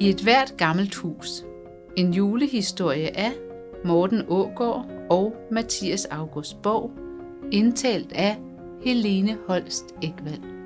I 0.00 0.10
et 0.10 0.22
hvert 0.22 0.54
gammelt 0.56 0.94
hus. 0.94 1.44
En 1.96 2.14
julehistorie 2.14 3.18
af 3.18 3.32
Morten 3.84 4.22
Ågård 4.28 4.86
og 5.10 5.36
Mathias 5.50 6.04
August 6.04 6.62
Borg, 6.62 6.90
indtalt 7.52 8.12
af 8.12 8.36
Helene 8.84 9.38
Holst 9.48 9.84
Ekvald. 10.02 10.57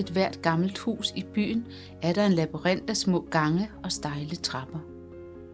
I 0.00 0.02
et 0.02 0.10
hvert 0.10 0.42
gammelt 0.42 0.78
hus 0.78 1.12
i 1.16 1.24
byen 1.34 1.66
er 2.02 2.12
der 2.12 2.26
en 2.26 2.32
labyrint 2.32 2.90
af 2.90 2.96
små 2.96 3.26
gange 3.30 3.70
og 3.84 3.92
stejle 3.92 4.36
trapper. 4.36 4.78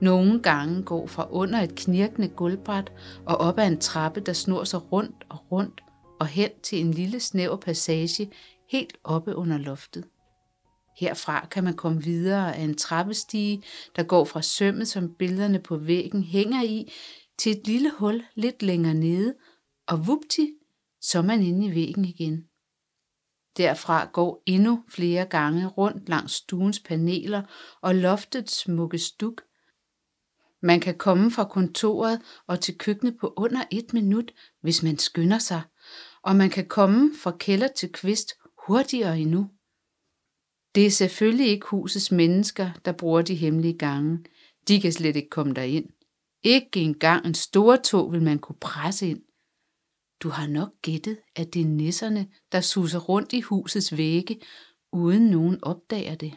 Nogle 0.02 0.42
gange 0.42 0.82
går 0.82 1.06
fra 1.06 1.28
under 1.30 1.60
et 1.60 1.74
knirkende 1.74 2.28
gulvbræt 2.28 2.92
og 3.26 3.36
op 3.36 3.58
ad 3.58 3.66
en 3.66 3.80
trappe, 3.80 4.20
der 4.20 4.32
snor 4.32 4.64
sig 4.64 4.92
rundt 4.92 5.26
og 5.28 5.52
rundt 5.52 5.80
og 6.20 6.26
hen 6.26 6.50
til 6.62 6.80
en 6.80 6.90
lille 6.90 7.20
snæver 7.20 7.56
passage 7.56 8.30
helt 8.70 8.96
oppe 9.04 9.36
under 9.36 9.58
loftet. 9.58 10.04
Herfra 11.00 11.46
kan 11.50 11.64
man 11.64 11.74
komme 11.74 12.02
videre 12.02 12.56
af 12.56 12.62
en 12.62 12.76
trappestige, 12.76 13.62
der 13.96 14.02
går 14.02 14.24
fra 14.24 14.42
sømmet, 14.42 14.88
som 14.88 15.14
billederne 15.18 15.58
på 15.58 15.76
væggen 15.76 16.22
hænger 16.22 16.62
i, 16.62 16.92
til 17.38 17.52
et 17.52 17.66
lille 17.66 17.90
hul 17.98 18.24
lidt 18.34 18.62
længere 18.62 18.94
nede, 18.94 19.34
og 19.88 20.06
vupti, 20.06 20.52
så 21.00 21.18
er 21.18 21.22
man 21.22 21.42
inde 21.42 21.66
i 21.66 21.74
væggen 21.74 22.04
igen. 22.04 22.44
Derfra 23.56 24.10
går 24.12 24.42
endnu 24.46 24.84
flere 24.88 25.24
gange 25.24 25.66
rundt 25.66 26.08
langs 26.08 26.32
stuens 26.32 26.80
paneler 26.80 27.42
og 27.80 27.94
loftets 27.94 28.56
smukke 28.56 28.98
stuk. 28.98 29.42
Man 30.62 30.80
kan 30.80 30.98
komme 30.98 31.30
fra 31.30 31.44
kontoret 31.44 32.22
og 32.46 32.60
til 32.60 32.78
køkkenet 32.78 33.16
på 33.20 33.32
under 33.36 33.64
et 33.70 33.92
minut, 33.92 34.32
hvis 34.62 34.82
man 34.82 34.98
skynder 34.98 35.38
sig, 35.38 35.62
og 36.22 36.36
man 36.36 36.50
kan 36.50 36.66
komme 36.66 37.10
fra 37.22 37.36
kælder 37.38 37.68
til 37.68 37.92
kvist 37.92 38.32
hurtigere 38.66 39.20
endnu. 39.20 39.50
Det 40.74 40.86
er 40.86 40.90
selvfølgelig 40.90 41.46
ikke 41.46 41.66
husets 41.66 42.12
mennesker, 42.12 42.70
der 42.84 42.92
bruger 42.92 43.22
de 43.22 43.34
hemmelige 43.34 43.78
gange. 43.78 44.24
De 44.68 44.80
kan 44.80 44.92
slet 44.92 45.16
ikke 45.16 45.30
komme 45.30 45.54
derind. 45.54 45.86
Ikke 46.42 46.80
engang 46.80 47.26
en 47.26 47.34
stor 47.34 47.76
tog 47.76 48.12
vil 48.12 48.22
man 48.22 48.38
kunne 48.38 48.58
presse 48.60 49.08
ind. 49.08 49.22
Du 50.20 50.28
har 50.28 50.46
nok 50.46 50.68
gættet, 50.82 51.18
at 51.36 51.54
det 51.54 51.62
er 51.62 51.66
nisserne, 51.66 52.28
der 52.52 52.60
suser 52.60 52.98
rundt 52.98 53.32
i 53.32 53.40
husets 53.40 53.96
vægge, 53.96 54.40
uden 54.92 55.22
nogen 55.30 55.64
opdager 55.64 56.14
det. 56.14 56.36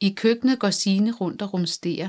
I 0.00 0.14
køkkenet 0.16 0.58
går 0.58 0.70
Signe 0.70 1.12
rundt 1.12 1.42
og 1.42 1.54
rumsterer. 1.54 2.08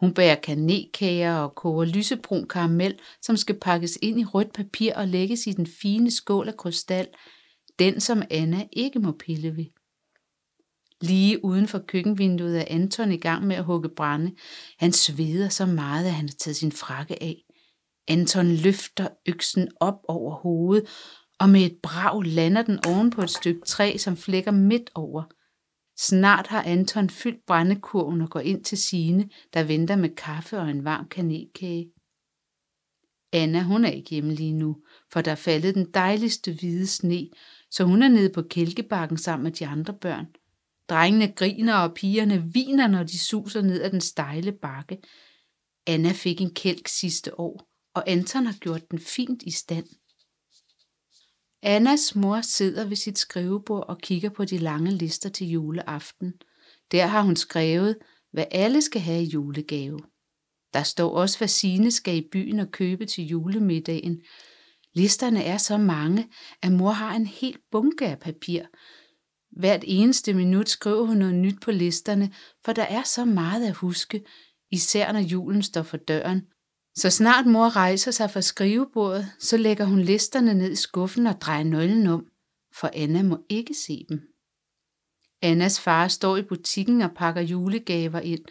Hun 0.00 0.14
bærer 0.14 0.34
kanelkager 0.34 1.34
og 1.34 1.54
koger 1.54 1.84
lysebrun 1.84 2.48
karamel, 2.48 2.98
som 3.22 3.36
skal 3.36 3.58
pakkes 3.58 3.98
ind 4.02 4.20
i 4.20 4.24
rødt 4.24 4.52
papir 4.52 4.94
og 4.94 5.08
lægges 5.08 5.46
i 5.46 5.52
den 5.52 5.66
fine 5.66 6.10
skål 6.10 6.48
af 6.48 6.56
krystal, 6.56 7.08
den 7.78 8.00
som 8.00 8.22
Anna 8.30 8.68
ikke 8.72 8.98
må 8.98 9.12
pille 9.12 9.56
ved. 9.56 9.79
Lige 11.00 11.44
uden 11.44 11.68
for 11.68 11.78
køkkenvinduet 11.78 12.60
er 12.60 12.64
Anton 12.70 13.12
i 13.12 13.16
gang 13.16 13.46
med 13.46 13.56
at 13.56 13.64
hugge 13.64 13.88
brænde. 13.88 14.34
Han 14.78 14.92
sveder 14.92 15.48
så 15.48 15.66
meget, 15.66 16.06
at 16.06 16.12
han 16.12 16.28
har 16.28 16.34
taget 16.38 16.56
sin 16.56 16.72
frakke 16.72 17.22
af. 17.22 17.44
Anton 18.08 18.46
løfter 18.46 19.08
øksen 19.26 19.68
op 19.80 20.00
over 20.08 20.34
hovedet, 20.34 20.88
og 21.38 21.48
med 21.48 21.60
et 21.60 21.76
brag 21.82 22.24
lander 22.24 22.62
den 22.62 22.78
oven 22.86 23.10
på 23.10 23.22
et 23.22 23.30
stykke 23.30 23.60
træ, 23.66 23.96
som 23.96 24.16
flækker 24.16 24.50
midt 24.50 24.90
over. 24.94 25.22
Snart 25.98 26.46
har 26.46 26.62
Anton 26.62 27.10
fyldt 27.10 27.46
brændekurven 27.46 28.20
og 28.20 28.30
går 28.30 28.40
ind 28.40 28.64
til 28.64 28.78
sine, 28.78 29.28
der 29.54 29.62
venter 29.62 29.96
med 29.96 30.16
kaffe 30.16 30.58
og 30.58 30.70
en 30.70 30.84
varm 30.84 31.08
kanelkage. 31.08 31.92
Anna, 33.32 33.62
hun 33.62 33.84
er 33.84 33.90
ikke 33.90 34.10
hjemme 34.10 34.34
lige 34.34 34.52
nu, 34.52 34.76
for 35.12 35.20
der 35.20 35.30
er 35.30 35.36
faldet 35.36 35.74
den 35.74 35.90
dejligste 35.94 36.52
hvide 36.52 36.86
sne, 36.86 37.28
så 37.70 37.84
hun 37.84 38.02
er 38.02 38.08
nede 38.08 38.32
på 38.32 38.42
kælkebakken 38.42 39.18
sammen 39.18 39.44
med 39.44 39.52
de 39.52 39.66
andre 39.66 39.94
børn– 39.94 40.26
Drengene 40.90 41.32
griner, 41.32 41.74
og 41.74 41.94
pigerne 41.94 42.52
viner, 42.52 42.86
når 42.86 43.02
de 43.02 43.18
suser 43.18 43.62
ned 43.62 43.82
ad 43.82 43.90
den 43.90 44.00
stejle 44.00 44.52
bakke. 44.52 44.98
Anna 45.86 46.12
fik 46.12 46.40
en 46.40 46.54
kælk 46.54 46.88
sidste 46.88 47.40
år, 47.40 47.68
og 47.94 48.10
Anton 48.10 48.46
har 48.46 48.58
gjort 48.60 48.90
den 48.90 48.98
fint 48.98 49.42
i 49.42 49.50
stand. 49.50 49.86
Annas 51.62 52.14
mor 52.14 52.40
sidder 52.40 52.84
ved 52.84 52.96
sit 52.96 53.18
skrivebord 53.18 53.88
og 53.88 53.98
kigger 53.98 54.30
på 54.30 54.44
de 54.44 54.58
lange 54.58 54.90
lister 54.90 55.28
til 55.28 55.46
juleaften. 55.46 56.32
Der 56.92 57.06
har 57.06 57.22
hun 57.22 57.36
skrevet, 57.36 57.96
hvad 58.32 58.44
alle 58.50 58.82
skal 58.82 59.00
have 59.00 59.22
i 59.22 59.26
julegave. 59.26 60.00
Der 60.74 60.82
står 60.82 61.10
også, 61.16 61.38
hvad 61.38 61.48
Signe 61.48 61.90
skal 61.90 62.16
i 62.16 62.28
byen 62.32 62.58
og 62.58 62.70
købe 62.70 63.06
til 63.06 63.24
julemiddagen. 63.24 64.22
Listerne 64.94 65.44
er 65.44 65.56
så 65.56 65.76
mange, 65.76 66.28
at 66.62 66.72
mor 66.72 66.90
har 66.90 67.16
en 67.16 67.26
hel 67.26 67.56
bunke 67.70 68.06
af 68.06 68.18
papir, 68.18 68.62
Hvert 69.50 69.84
eneste 69.86 70.34
minut 70.34 70.68
skriver 70.68 71.06
hun 71.06 71.16
noget 71.16 71.34
nyt 71.34 71.60
på 71.60 71.70
listerne, 71.70 72.32
for 72.64 72.72
der 72.72 72.82
er 72.82 73.02
så 73.02 73.24
meget 73.24 73.66
at 73.66 73.74
huske, 73.74 74.24
især 74.70 75.12
når 75.12 75.20
julen 75.20 75.62
står 75.62 75.82
for 75.82 75.96
døren. 75.96 76.42
Så 76.94 77.10
snart 77.10 77.46
mor 77.46 77.76
rejser 77.76 78.10
sig 78.10 78.30
fra 78.30 78.40
skrivebordet, 78.40 79.26
så 79.38 79.56
lægger 79.56 79.84
hun 79.84 80.00
listerne 80.00 80.54
ned 80.54 80.72
i 80.72 80.76
skuffen 80.76 81.26
og 81.26 81.40
drejer 81.40 81.64
nøglen 81.64 82.06
om, 82.06 82.26
for 82.74 82.90
Anna 82.94 83.22
må 83.22 83.38
ikke 83.48 83.74
se 83.74 84.06
dem. 84.08 84.20
Annas 85.42 85.80
far 85.80 86.08
står 86.08 86.36
i 86.36 86.42
butikken 86.42 87.00
og 87.00 87.10
pakker 87.16 87.40
julegaver 87.40 88.20
ind, 88.20 88.44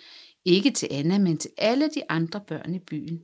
ikke 0.45 0.71
til 0.71 0.87
Anna, 0.91 1.17
men 1.17 1.37
til 1.37 1.51
alle 1.57 1.89
de 1.95 2.01
andre 2.09 2.41
børn 2.47 2.75
i 2.75 2.79
byen. 2.79 3.23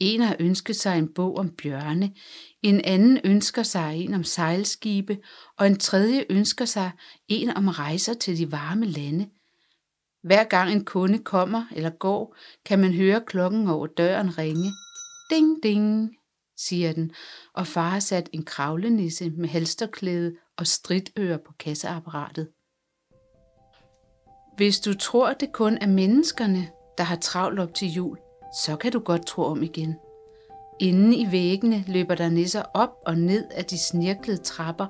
En 0.00 0.20
har 0.20 0.36
ønsket 0.40 0.76
sig 0.76 0.98
en 0.98 1.14
bog 1.14 1.36
om 1.36 1.50
bjørne, 1.50 2.14
en 2.62 2.80
anden 2.84 3.20
ønsker 3.24 3.62
sig 3.62 3.96
en 3.96 4.14
om 4.14 4.24
sejlskibe, 4.24 5.18
og 5.58 5.66
en 5.66 5.78
tredje 5.78 6.24
ønsker 6.30 6.64
sig 6.64 6.90
en 7.28 7.50
om 7.50 7.68
rejser 7.68 8.14
til 8.14 8.38
de 8.38 8.52
varme 8.52 8.86
lande. 8.86 9.28
Hver 10.22 10.44
gang 10.44 10.72
en 10.72 10.84
kunde 10.84 11.18
kommer 11.18 11.64
eller 11.72 11.90
går, 11.90 12.36
kan 12.64 12.78
man 12.78 12.94
høre 12.94 13.20
klokken 13.26 13.68
over 13.68 13.86
døren 13.86 14.38
ringe. 14.38 14.72
Ding, 15.30 15.62
ding, 15.62 16.10
siger 16.56 16.92
den, 16.92 17.12
og 17.54 17.66
far 17.66 17.88
har 17.88 18.00
sat 18.00 18.28
en 18.32 18.44
kravlenisse 18.44 19.30
med 19.30 19.48
halsterklæde 19.48 20.34
og 20.56 20.66
stridører 20.66 21.38
på 21.38 21.52
kasseapparatet. 21.58 22.48
Hvis 24.56 24.80
du 24.80 24.94
tror, 24.94 25.32
det 25.32 25.52
kun 25.52 25.78
er 25.80 25.86
menneskerne, 25.86 26.68
der 26.98 27.04
har 27.04 27.16
travlt 27.16 27.60
op 27.60 27.74
til 27.74 27.88
jul, 27.88 28.18
så 28.52 28.76
kan 28.76 28.92
du 28.92 28.98
godt 28.98 29.26
tro 29.26 29.42
om 29.42 29.62
igen. 29.62 29.96
Inden 30.80 31.12
i 31.12 31.26
væggene 31.30 31.84
løber 31.86 32.14
der 32.14 32.28
nisser 32.28 32.62
op 32.74 32.90
og 33.06 33.18
ned 33.18 33.44
af 33.50 33.64
de 33.64 33.78
snirklede 33.78 34.42
trapper 34.42 34.86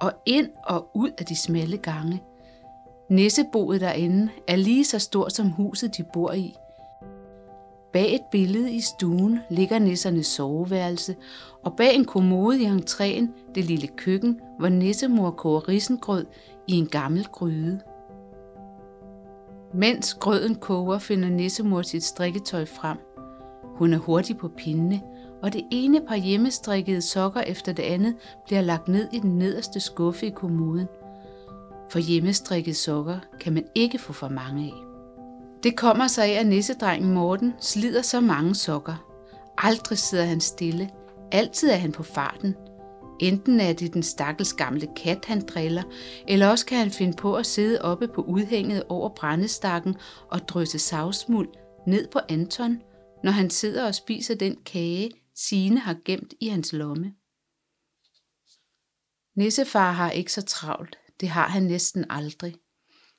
og 0.00 0.12
ind 0.26 0.50
og 0.64 0.90
ud 0.94 1.10
af 1.18 1.24
de 1.26 1.36
smalle 1.36 1.76
gange. 1.76 2.22
Nisseboet 3.10 3.80
derinde 3.80 4.28
er 4.48 4.56
lige 4.56 4.84
så 4.84 4.98
stort 4.98 5.32
som 5.32 5.50
huset, 5.50 5.96
de 5.96 6.04
bor 6.12 6.32
i. 6.32 6.56
Bag 7.92 8.14
et 8.14 8.20
billede 8.30 8.72
i 8.72 8.80
stuen 8.80 9.40
ligger 9.50 9.78
nissernes 9.78 10.26
soveværelse, 10.26 11.16
og 11.64 11.76
bag 11.76 11.94
en 11.94 12.04
kommode 12.04 12.62
i 12.62 12.66
entréen 12.66 13.52
det 13.54 13.64
lille 13.64 13.86
køkken, 13.86 14.40
hvor 14.58 14.68
nissemor 14.68 15.30
koger 15.30 15.68
risengrød 15.68 16.26
i 16.68 16.72
en 16.72 16.86
gammel 16.86 17.24
gryde. 17.24 17.80
Mens 19.74 20.14
grøden 20.14 20.54
koger, 20.54 20.98
finder 20.98 21.28
nissemor 21.28 21.82
sit 21.82 22.04
strikketøj 22.04 22.64
frem. 22.64 22.98
Hun 23.64 23.92
er 23.92 23.98
hurtig 23.98 24.36
på 24.36 24.48
pindene, 24.48 25.02
og 25.42 25.52
det 25.52 25.62
ene 25.70 26.00
par 26.08 26.16
hjemmestrikkede 26.16 27.02
sokker 27.02 27.40
efter 27.40 27.72
det 27.72 27.82
andet 27.82 28.14
bliver 28.44 28.60
lagt 28.60 28.88
ned 28.88 29.08
i 29.12 29.18
den 29.18 29.38
nederste 29.38 29.80
skuffe 29.80 30.26
i 30.26 30.30
kommoden. 30.30 30.86
For 31.90 31.98
hjemmestrikkede 31.98 32.74
sokker 32.74 33.18
kan 33.40 33.52
man 33.52 33.64
ikke 33.74 33.98
få 33.98 34.12
for 34.12 34.28
mange 34.28 34.64
af. 34.64 34.74
Det 35.62 35.76
kommer 35.76 36.06
sig 36.06 36.24
af, 36.24 36.40
at 36.40 36.46
nissedrengen 36.46 37.14
Morten 37.14 37.54
slider 37.60 38.02
så 38.02 38.20
mange 38.20 38.54
sokker. 38.54 39.06
Aldrig 39.58 39.98
sidder 39.98 40.24
han 40.24 40.40
stille. 40.40 40.90
Altid 41.32 41.70
er 41.70 41.76
han 41.76 41.92
på 41.92 42.02
farten– 42.02 42.56
Enten 43.20 43.60
er 43.60 43.72
det 43.72 43.94
den 43.94 44.02
stakkels 44.02 44.52
gamle 44.52 44.88
kat, 44.96 45.24
han 45.24 45.46
driller, 45.46 45.82
eller 46.28 46.48
også 46.48 46.66
kan 46.66 46.78
han 46.78 46.90
finde 46.90 47.16
på 47.16 47.34
at 47.34 47.46
sidde 47.46 47.82
oppe 47.82 48.08
på 48.08 48.22
udhænget 48.22 48.82
over 48.88 49.08
brændestakken 49.08 49.96
og 50.30 50.48
drysse 50.48 50.78
savsmuld 50.78 51.48
ned 51.86 52.08
på 52.08 52.18
Anton, 52.28 52.82
når 53.24 53.30
han 53.30 53.50
sidder 53.50 53.86
og 53.86 53.94
spiser 53.94 54.34
den 54.34 54.56
kage, 54.56 55.10
Sine 55.36 55.80
har 55.80 55.96
gemt 56.04 56.34
i 56.40 56.48
hans 56.48 56.72
lomme. 56.72 57.14
Nissefar 59.36 59.92
har 59.92 60.10
ikke 60.10 60.32
så 60.32 60.42
travlt. 60.42 60.98
Det 61.20 61.28
har 61.28 61.48
han 61.48 61.62
næsten 61.62 62.04
aldrig. 62.10 62.54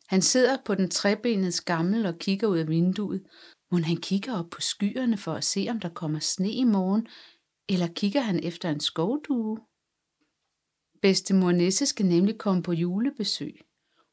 Han 0.07 0.21
sidder 0.21 0.57
på 0.65 0.75
den 0.75 0.89
trebenede 0.89 1.51
skammel 1.51 2.05
og 2.05 2.19
kigger 2.19 2.47
ud 2.47 2.57
af 2.57 2.67
vinduet. 2.67 3.23
Må 3.71 3.77
han 3.77 3.97
kigger 3.97 4.39
op 4.39 4.49
på 4.49 4.61
skyerne 4.61 5.17
for 5.17 5.33
at 5.33 5.43
se, 5.43 5.67
om 5.69 5.79
der 5.79 5.89
kommer 5.89 6.19
sne 6.19 6.51
i 6.51 6.63
morgen, 6.63 7.07
eller 7.69 7.87
kigger 7.87 8.21
han 8.21 8.43
efter 8.43 8.69
en 8.69 8.79
skovdue? 8.79 9.59
Bedstemor 11.01 11.51
Nisse 11.51 11.85
skal 11.85 12.05
nemlig 12.05 12.37
komme 12.37 12.63
på 12.63 12.73
julebesøg. 12.73 13.61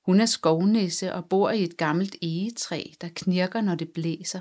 Hun 0.06 0.20
er 0.20 0.26
skovnisse 0.26 1.14
og 1.14 1.28
bor 1.28 1.50
i 1.50 1.62
et 1.62 1.76
gammelt 1.76 2.16
egetræ, 2.22 2.84
der 3.00 3.08
knirker, 3.14 3.60
når 3.60 3.74
det 3.74 3.92
blæser. 3.92 4.40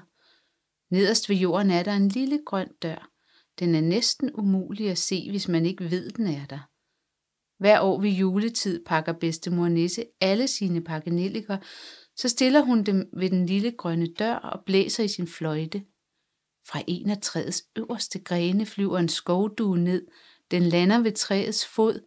Nederst 0.94 1.30
ved 1.30 1.36
jorden 1.36 1.72
er 1.72 1.84
der 1.84 1.94
en 1.94 2.08
lille 2.08 2.40
grøn 2.46 2.70
dør. 2.82 3.12
Den 3.60 3.76
er 3.76 3.82
næsten 3.82 4.32
umulig 4.34 4.90
at 4.90 4.98
se, 4.98 5.30
hvis 5.30 5.48
man 5.48 5.66
ikke 5.66 5.92
ved, 5.92 6.10
den 6.10 6.28
er 6.28 6.46
der. 6.46 6.60
Hver 7.62 7.80
år 7.80 8.02
ved 8.02 8.10
juletid 8.10 8.86
pakker 8.86 9.14
bedstemor 9.14 9.68
Nisse 9.68 10.06
alle 10.22 10.48
sine 10.48 10.84
pakkenilliker, 10.84 11.58
så 12.16 12.30
stiller 12.30 12.62
hun 12.62 12.84
dem 12.84 13.10
ved 13.14 13.30
den 13.30 13.46
lille 13.46 13.72
grønne 13.72 14.08
dør 14.20 14.36
og 14.36 14.66
blæser 14.66 15.04
i 15.04 15.08
sin 15.08 15.28
fløjte. 15.28 15.84
Fra 16.68 16.82
en 16.88 17.10
af 17.10 17.18
træets 17.22 17.64
øverste 17.76 18.20
grene 18.20 18.66
flyver 18.66 19.00
en 19.00 19.10
skovdue 19.10 19.80
ned. 19.80 20.08
Den 20.52 20.64
lander 20.64 21.00
ved 21.00 21.12
træets 21.12 21.66
fod, 21.66 22.00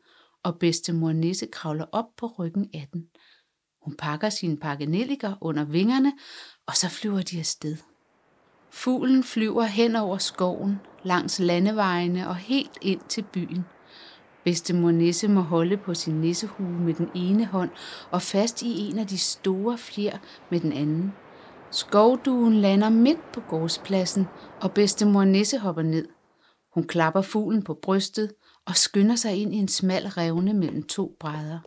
og 0.44 0.58
bedstemor 0.58 1.12
Nisse 1.12 1.46
kravler 1.46 1.87
op 1.93 2.06
på 2.17 2.26
ryggen 2.26 2.70
af 2.75 2.88
den. 2.93 3.06
Hun 3.82 3.96
pakker 3.96 4.29
sine 4.29 4.56
pakkenelliker 4.56 5.35
under 5.41 5.64
vingerne, 5.64 6.12
og 6.67 6.76
så 6.76 6.88
flyver 6.88 7.23
de 7.23 7.38
afsted. 7.38 7.76
Fuglen 8.70 9.25
flyver 9.25 9.62
hen 9.64 9.96
over 9.96 10.19
skoven, 10.19 10.81
langs 11.02 11.38
landevejene 11.38 12.29
og 12.29 12.37
helt 12.37 12.79
ind 12.82 13.00
til 13.08 13.25
byen. 13.32 13.64
Bedstemor 14.44 14.91
Nisse 14.91 15.29
må 15.29 15.41
holde 15.41 15.76
på 15.76 15.94
sin 15.94 16.20
nissehue 16.20 16.81
med 16.81 16.94
den 16.94 17.11
ene 17.14 17.46
hånd 17.46 17.70
og 18.11 18.23
fast 18.23 18.62
i 18.62 18.79
en 18.79 18.99
af 18.99 19.06
de 19.06 19.19
store 19.19 19.79
fjer 19.79 20.19
med 20.50 20.61
den 20.61 20.73
anden. 20.73 21.12
Skovduen 21.70 22.55
lander 22.55 22.88
midt 22.88 23.32
på 23.32 23.41
gårdspladsen, 23.41 24.26
og 24.61 24.73
bedstemor 24.73 25.25
Nisse 25.25 25.58
hopper 25.58 25.82
ned. 25.82 26.08
Hun 26.75 26.87
klapper 26.87 27.23
fuglen 27.23 27.62
på 27.62 27.75
brystet 27.75 28.32
og 28.66 28.76
skynder 28.76 29.16
sig 29.16 29.37
ind 29.37 29.55
i 29.55 29.56
en 29.56 29.69
smal 29.69 30.06
revne 30.06 30.55
mellem 30.55 30.82
to 30.82 31.16
brædder. 31.20 31.61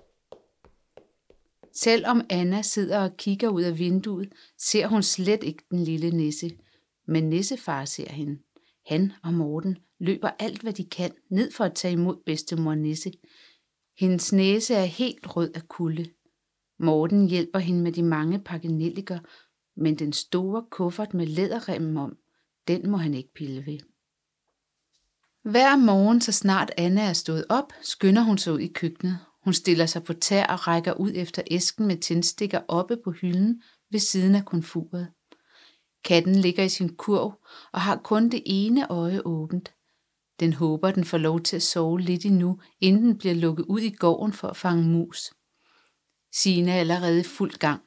Selvom 1.74 2.22
Anna 2.30 2.62
sidder 2.62 3.00
og 3.00 3.18
kigger 3.18 3.50
ud 3.50 3.62
af 3.62 3.80
vinduet, 3.80 4.34
ser 4.58 4.88
hun 4.88 5.04
slet 5.04 5.44
ikke 5.44 5.64
den 5.72 5.84
lille 5.84 6.12
nisse. 6.12 6.58
Men 7.08 7.30
nissefar 7.30 7.86
ser 7.86 8.12
hende. 8.12 8.40
Han 8.86 9.12
og 9.24 9.34
Morten 9.34 9.78
løber 10.00 10.30
alt, 10.40 10.62
hvad 10.62 10.74
de 10.74 10.86
kan, 10.86 11.12
ned 11.30 11.52
for 11.52 11.64
at 11.64 11.76
tage 11.76 11.92
imod 11.92 12.16
bedstemor 12.26 12.76
Nisse. 12.76 13.12
Hendes 13.98 14.34
næse 14.34 14.74
er 14.74 14.86
helt 14.86 15.36
rød 15.36 15.52
af 15.56 15.68
kulde. 15.68 16.06
Morten 16.80 17.30
hjælper 17.30 17.60
hende 17.60 17.82
med 17.82 17.92
de 17.92 18.04
mange 18.04 18.40
pakkenelliker, 18.40 19.20
men 19.76 19.96
den 19.96 20.14
store 20.14 20.66
kuffert 20.72 21.14
med 21.14 21.26
læderremmen 21.26 21.98
om, 21.98 22.18
den 22.68 22.90
må 22.90 22.98
han 22.98 23.14
ikke 23.14 23.34
pille 23.34 23.66
ved. 23.66 23.80
Hver 25.52 25.76
morgen, 25.76 26.22
så 26.22 26.32
snart 26.32 26.72
Anna 26.78 27.02
er 27.02 27.14
stået 27.14 27.46
op, 27.50 27.74
skynder 27.82 28.22
hun 28.22 28.38
sig 28.38 28.54
ud 28.54 28.60
i 28.60 28.68
køkkenet. 28.68 29.20
Hun 29.44 29.54
stiller 29.54 29.86
sig 29.86 30.04
på 30.04 30.14
tær 30.14 30.46
og 30.46 30.68
rækker 30.68 30.94
ud 30.94 31.12
efter 31.16 31.42
æsken 31.52 31.88
med 31.88 31.98
tændstikker 31.98 32.62
oppe 32.68 32.98
på 33.04 33.12
hylden 33.12 33.62
ved 33.92 34.00
siden 34.00 34.36
af 34.36 34.46
komfuret. 34.46 35.08
Katten 36.06 36.36
ligger 36.36 36.64
i 36.64 36.70
sin 36.70 36.96
kurv 36.96 37.34
og 37.74 37.82
har 37.82 37.96
kun 37.96 38.30
det 38.30 38.44
ene 38.46 38.92
øje 38.92 39.22
åbent. 39.26 39.74
Den 40.40 40.54
håber, 40.54 40.92
den 40.92 41.04
får 41.04 41.18
lov 41.18 41.42
til 41.42 41.56
at 41.56 41.64
sove 41.64 42.00
lidt 42.00 42.26
endnu, 42.26 42.60
inden 42.82 43.04
den 43.04 43.18
bliver 43.18 43.36
lukket 43.36 43.66
ud 43.70 43.80
i 43.80 43.96
gården 43.96 44.34
for 44.34 44.48
at 44.48 44.58
fange 44.58 44.84
mus. 44.84 45.34
Sine 46.34 46.72
er 46.72 46.80
allerede 46.80 47.20
i 47.20 47.24
fuld 47.24 47.54
gang. 47.54 47.82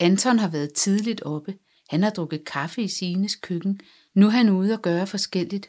Anton 0.00 0.38
har 0.38 0.48
været 0.48 0.74
tidligt 0.74 1.22
oppe. 1.22 1.54
Han 1.88 2.02
har 2.02 2.10
drukket 2.10 2.44
kaffe 2.44 2.82
i 2.82 2.88
Sines 2.88 3.36
køkken. 3.36 3.80
Nu 4.14 4.26
er 4.26 4.30
han 4.30 4.50
ude 4.50 4.72
og 4.72 4.82
gøre 4.82 5.06
forskelligt. 5.06 5.68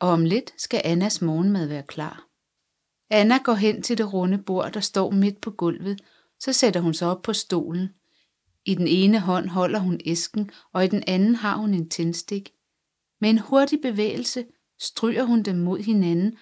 Og 0.00 0.08
om 0.08 0.24
lidt 0.24 0.54
skal 0.58 0.82
Annas 0.84 1.22
morgenmad 1.22 1.66
være 1.66 1.82
klar. 1.82 2.26
Anna 3.10 3.38
går 3.38 3.54
hen 3.54 3.82
til 3.82 3.98
det 3.98 4.12
runde 4.12 4.38
bord, 4.38 4.72
der 4.72 4.80
står 4.80 5.10
midt 5.10 5.40
på 5.40 5.50
gulvet. 5.50 6.00
Så 6.40 6.52
sætter 6.52 6.80
hun 6.80 6.94
sig 6.94 7.08
op 7.10 7.22
på 7.22 7.32
stolen. 7.32 7.88
I 8.64 8.74
den 8.74 8.88
ene 8.88 9.20
hånd 9.20 9.48
holder 9.48 9.78
hun 9.78 10.00
æsken, 10.04 10.50
og 10.72 10.84
i 10.84 10.88
den 10.88 11.02
anden 11.06 11.34
har 11.34 11.56
hun 11.56 11.74
en 11.74 11.88
tændstik. 11.88 12.50
Med 13.20 13.30
en 13.30 13.38
hurtig 13.38 13.80
bevægelse 13.82 14.44
stryger 14.80 15.24
hun 15.24 15.42
dem 15.42 15.56
mod 15.56 15.78
hinanden, 15.78 16.36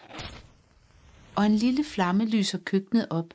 og 1.37 1.47
en 1.47 1.55
lille 1.55 1.85
flamme 1.85 2.25
lyser 2.25 2.59
køkkenet 2.59 3.07
op. 3.11 3.35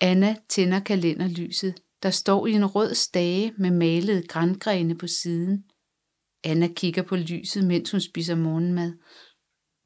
Anna 0.00 0.36
tænder 0.48 0.80
kalenderlyset, 0.80 1.74
der 2.02 2.10
står 2.10 2.46
i 2.46 2.52
en 2.52 2.66
rød 2.66 2.94
stage 2.94 3.54
med 3.58 3.70
malede 3.70 4.26
grængrene 4.26 4.98
på 4.98 5.06
siden. 5.06 5.64
Anna 6.44 6.68
kigger 6.68 7.02
på 7.02 7.16
lyset, 7.16 7.64
mens 7.64 7.90
hun 7.90 8.00
spiser 8.00 8.34
morgenmad. 8.34 8.92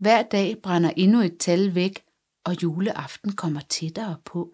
Hver 0.02 0.22
dag 0.22 0.62
brænder 0.62 0.90
endnu 0.96 1.20
et 1.20 1.38
tal 1.40 1.74
væk, 1.74 2.04
og 2.44 2.62
juleaften 2.62 3.32
kommer 3.32 3.60
tættere 3.60 4.16
på. 4.24 4.52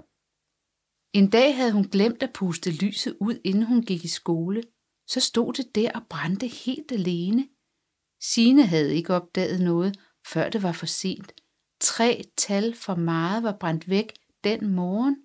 En 1.12 1.30
dag 1.30 1.56
havde 1.56 1.72
hun 1.72 1.84
glemt 1.84 2.22
at 2.22 2.32
puste 2.34 2.70
lyset 2.70 3.16
ud, 3.20 3.40
inden 3.44 3.62
hun 3.62 3.82
gik 3.82 4.04
i 4.04 4.08
skole. 4.08 4.62
Så 5.06 5.20
stod 5.20 5.52
det 5.52 5.74
der 5.74 5.92
og 5.94 6.02
brændte 6.10 6.46
helt 6.46 6.92
alene. 6.92 7.48
Sine 8.22 8.66
havde 8.66 8.94
ikke 8.94 9.14
opdaget 9.14 9.60
noget, 9.60 10.00
før 10.26 10.48
det 10.48 10.62
var 10.62 10.72
for 10.72 10.86
sent. 10.86 11.32
Tre 11.80 12.24
tal 12.36 12.74
for 12.74 12.94
meget 12.94 13.42
var 13.42 13.56
brændt 13.60 13.88
væk 13.88 14.12
den 14.44 14.68
morgen. 14.74 15.16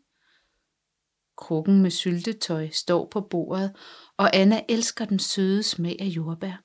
Krukken 1.37 1.81
med 1.81 1.91
syltetøj 1.91 2.69
står 2.69 3.07
på 3.11 3.21
bordet, 3.21 3.75
og 4.17 4.35
Anna 4.35 4.63
elsker 4.69 5.05
den 5.05 5.19
søde 5.19 5.63
smag 5.63 5.97
af 5.99 6.05
jordbær. 6.05 6.63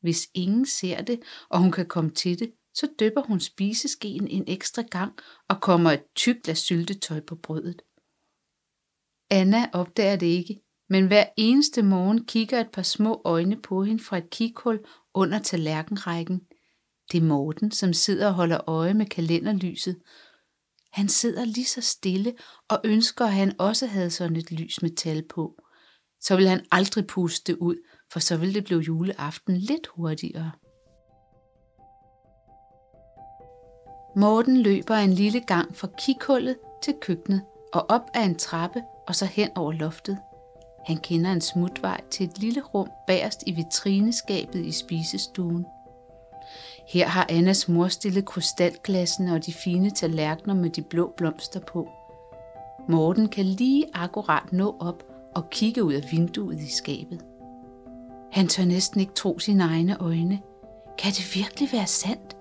Hvis 0.00 0.28
ingen 0.34 0.66
ser 0.66 1.02
det, 1.02 1.22
og 1.48 1.58
hun 1.58 1.72
kan 1.72 1.86
komme 1.86 2.10
til 2.10 2.38
det, 2.38 2.52
så 2.80 2.88
dypper 3.00 3.22
hun 3.22 3.40
spiseskeen 3.40 4.28
en 4.28 4.44
ekstra 4.46 4.82
gang 4.82 5.12
og 5.48 5.60
kommer 5.60 5.90
et 5.90 6.04
tykt 6.16 6.42
glas 6.42 6.58
syltetøj 6.58 7.20
på 7.20 7.36
brødet. 7.36 7.82
Anna 9.30 9.70
opdager 9.72 10.16
det 10.16 10.26
ikke, 10.26 10.60
men 10.88 11.06
hver 11.06 11.24
eneste 11.36 11.82
morgen 11.82 12.24
kigger 12.24 12.60
et 12.60 12.70
par 12.72 12.82
små 12.82 13.22
øjne 13.24 13.62
på 13.62 13.84
hende 13.84 14.04
fra 14.04 14.18
et 14.18 14.30
kikhul 14.30 14.80
under 15.14 15.38
tallerkenrækken. 15.38 16.40
Det 17.12 17.18
er 17.18 17.22
Morten, 17.22 17.70
som 17.70 17.92
sidder 17.92 18.26
og 18.26 18.34
holder 18.34 18.68
øje 18.68 18.94
med 18.94 19.06
kalenderlyset. 19.06 19.96
Han 20.92 21.08
sidder 21.08 21.44
lige 21.44 21.66
så 21.66 21.80
stille 21.80 22.34
og 22.68 22.80
ønsker, 22.84 23.24
at 23.24 23.32
han 23.32 23.60
også 23.60 23.86
havde 23.86 24.10
sådan 24.10 24.36
et 24.36 24.52
lys 24.52 24.82
med 24.82 24.96
tal 24.96 25.22
på. 25.28 25.62
Så 26.20 26.36
vil 26.36 26.48
han 26.48 26.66
aldrig 26.70 27.06
puste 27.06 27.52
det 27.52 27.58
ud, 27.58 27.76
for 28.12 28.20
så 28.20 28.36
vil 28.36 28.54
det 28.54 28.64
blive 28.64 28.80
juleaften 28.80 29.56
lidt 29.56 29.86
hurtigere. 29.86 30.52
Morten 34.18 34.56
løber 34.56 34.94
en 34.94 35.12
lille 35.12 35.40
gang 35.40 35.76
fra 35.76 35.88
kikhullet 35.98 36.56
til 36.82 36.94
køkkenet 37.00 37.42
og 37.72 37.86
op 37.88 38.10
ad 38.14 38.24
en 38.24 38.34
trappe 38.34 38.82
og 39.08 39.14
så 39.14 39.26
hen 39.26 39.48
over 39.56 39.72
loftet. 39.72 40.18
Han 40.86 40.96
kender 40.96 41.32
en 41.32 41.40
smutvej 41.40 42.00
til 42.10 42.26
et 42.26 42.38
lille 42.38 42.60
rum 42.60 42.88
bagerst 43.06 43.42
i 43.46 43.52
vitrineskabet 43.52 44.66
i 44.66 44.72
spisestuen. 44.72 45.66
Her 46.88 47.06
har 47.06 47.26
Annas 47.28 47.68
mor 47.68 47.88
stillet 47.88 48.24
krystalglassene 48.24 49.34
og 49.34 49.46
de 49.46 49.52
fine 49.52 49.90
tallerkener 49.90 50.54
med 50.54 50.70
de 50.70 50.82
blå 50.82 51.12
blomster 51.16 51.60
på. 51.60 51.88
Morten 52.88 53.28
kan 53.28 53.44
lige 53.44 53.84
akkurat 53.94 54.52
nå 54.52 54.76
op 54.80 55.02
og 55.34 55.50
kigge 55.50 55.84
ud 55.84 55.92
af 55.92 56.02
vinduet 56.10 56.60
i 56.60 56.70
skabet. 56.70 57.24
Han 58.32 58.48
tør 58.48 58.64
næsten 58.64 59.00
ikke 59.00 59.14
tro 59.14 59.38
sine 59.38 59.64
egne 59.64 59.96
øjne. 60.00 60.40
Kan 60.98 61.10
det 61.10 61.34
virkelig 61.34 61.68
være 61.72 61.86
sandt? 61.86 62.37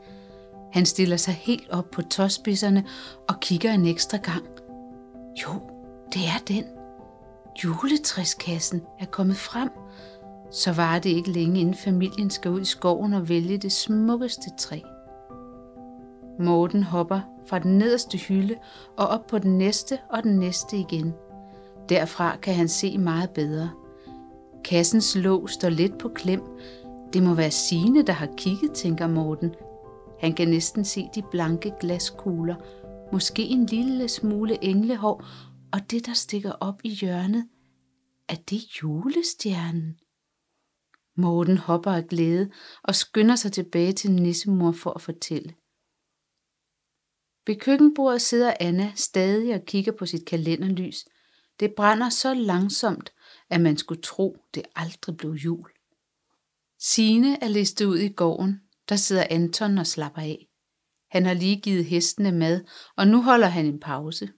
Han 0.77 0.85
stiller 0.85 1.17
sig 1.17 1.33
helt 1.33 1.69
op 1.69 1.91
på 1.91 2.01
tåspidserne 2.01 2.83
og 3.27 3.39
kigger 3.39 3.71
en 3.71 3.85
ekstra 3.85 4.17
gang. 4.17 4.45
Jo, 5.43 5.49
det 6.13 6.21
er 6.21 6.43
den. 6.47 6.63
Juletræskassen 7.63 8.81
er 8.99 9.05
kommet 9.05 9.37
frem. 9.37 9.69
Så 10.51 10.71
var 10.71 10.99
det 10.99 11.09
ikke 11.09 11.31
længe, 11.31 11.59
inden 11.59 11.75
familien 11.75 12.29
skal 12.29 12.51
ud 12.51 12.61
i 12.61 12.65
skoven 12.65 13.13
og 13.13 13.29
vælge 13.29 13.57
det 13.57 13.71
smukkeste 13.71 14.49
træ. 14.57 14.79
Morten 16.39 16.83
hopper 16.83 17.19
fra 17.47 17.59
den 17.59 17.77
nederste 17.77 18.17
hylde 18.17 18.55
og 18.97 19.07
op 19.07 19.27
på 19.27 19.39
den 19.39 19.57
næste 19.57 19.97
og 20.09 20.23
den 20.23 20.39
næste 20.39 20.77
igen. 20.77 21.13
Derfra 21.89 22.35
kan 22.41 22.53
han 22.53 22.67
se 22.67 22.97
meget 22.97 23.29
bedre. 23.29 23.69
Kassens 24.65 25.15
låg 25.15 25.49
står 25.49 25.69
lidt 25.69 25.97
på 25.97 26.09
klem. 26.09 26.41
Det 27.13 27.23
må 27.23 27.33
være 27.33 27.51
Sine, 27.51 28.03
der 28.03 28.13
har 28.13 28.29
kigget, 28.37 28.71
tænker 28.71 29.07
Morten. 29.07 29.51
Han 30.19 30.33
kan 30.33 30.47
næsten 30.47 30.85
se 30.85 31.09
de 31.15 31.23
blanke 31.31 31.73
glaskugler, 31.79 32.55
måske 33.13 33.43
en 33.43 33.65
lille 33.65 34.07
smule 34.07 34.63
englehår 34.63 35.25
og 35.73 35.91
det, 35.91 36.05
der 36.05 36.13
stikker 36.13 36.51
op 36.51 36.81
i 36.83 36.89
hjørnet, 36.89 37.49
er 38.29 38.35
det 38.35 38.81
julestjernen? 38.81 39.99
Morten 41.15 41.57
hopper 41.57 41.91
af 41.91 42.07
glæde 42.07 42.51
og 42.83 42.95
skynder 42.95 43.35
sig 43.35 43.51
tilbage 43.51 43.93
til 43.93 44.11
nissemor 44.11 44.71
for 44.71 44.91
at 44.91 45.01
fortælle. 45.01 45.55
Ved 47.47 47.55
køkkenbordet 47.55 48.21
sidder 48.21 48.53
Anna 48.59 48.91
stadig 48.95 49.53
og 49.53 49.65
kigger 49.65 49.91
på 49.91 50.05
sit 50.05 50.25
kalenderlys. 50.25 51.05
Det 51.59 51.73
brænder 51.75 52.09
så 52.09 52.33
langsomt, 52.33 53.13
at 53.49 53.61
man 53.61 53.77
skulle 53.77 54.01
tro, 54.01 54.37
det 54.55 54.63
aldrig 54.75 55.17
blev 55.17 55.31
jul. 55.31 55.69
Sine 56.79 57.43
er 57.43 57.47
listet 57.47 57.85
ud 57.85 57.97
i 57.97 58.09
gården. 58.09 58.61
Der 58.89 58.95
sidder 58.95 59.27
Anton 59.29 59.77
og 59.77 59.87
slapper 59.87 60.21
af. 60.21 60.47
Han 61.11 61.25
har 61.25 61.33
lige 61.33 61.61
givet 61.61 61.85
hestene 61.85 62.31
mad, 62.31 62.65
og 62.97 63.07
nu 63.07 63.21
holder 63.21 63.47
han 63.47 63.65
en 63.65 63.79
pause. 63.79 64.29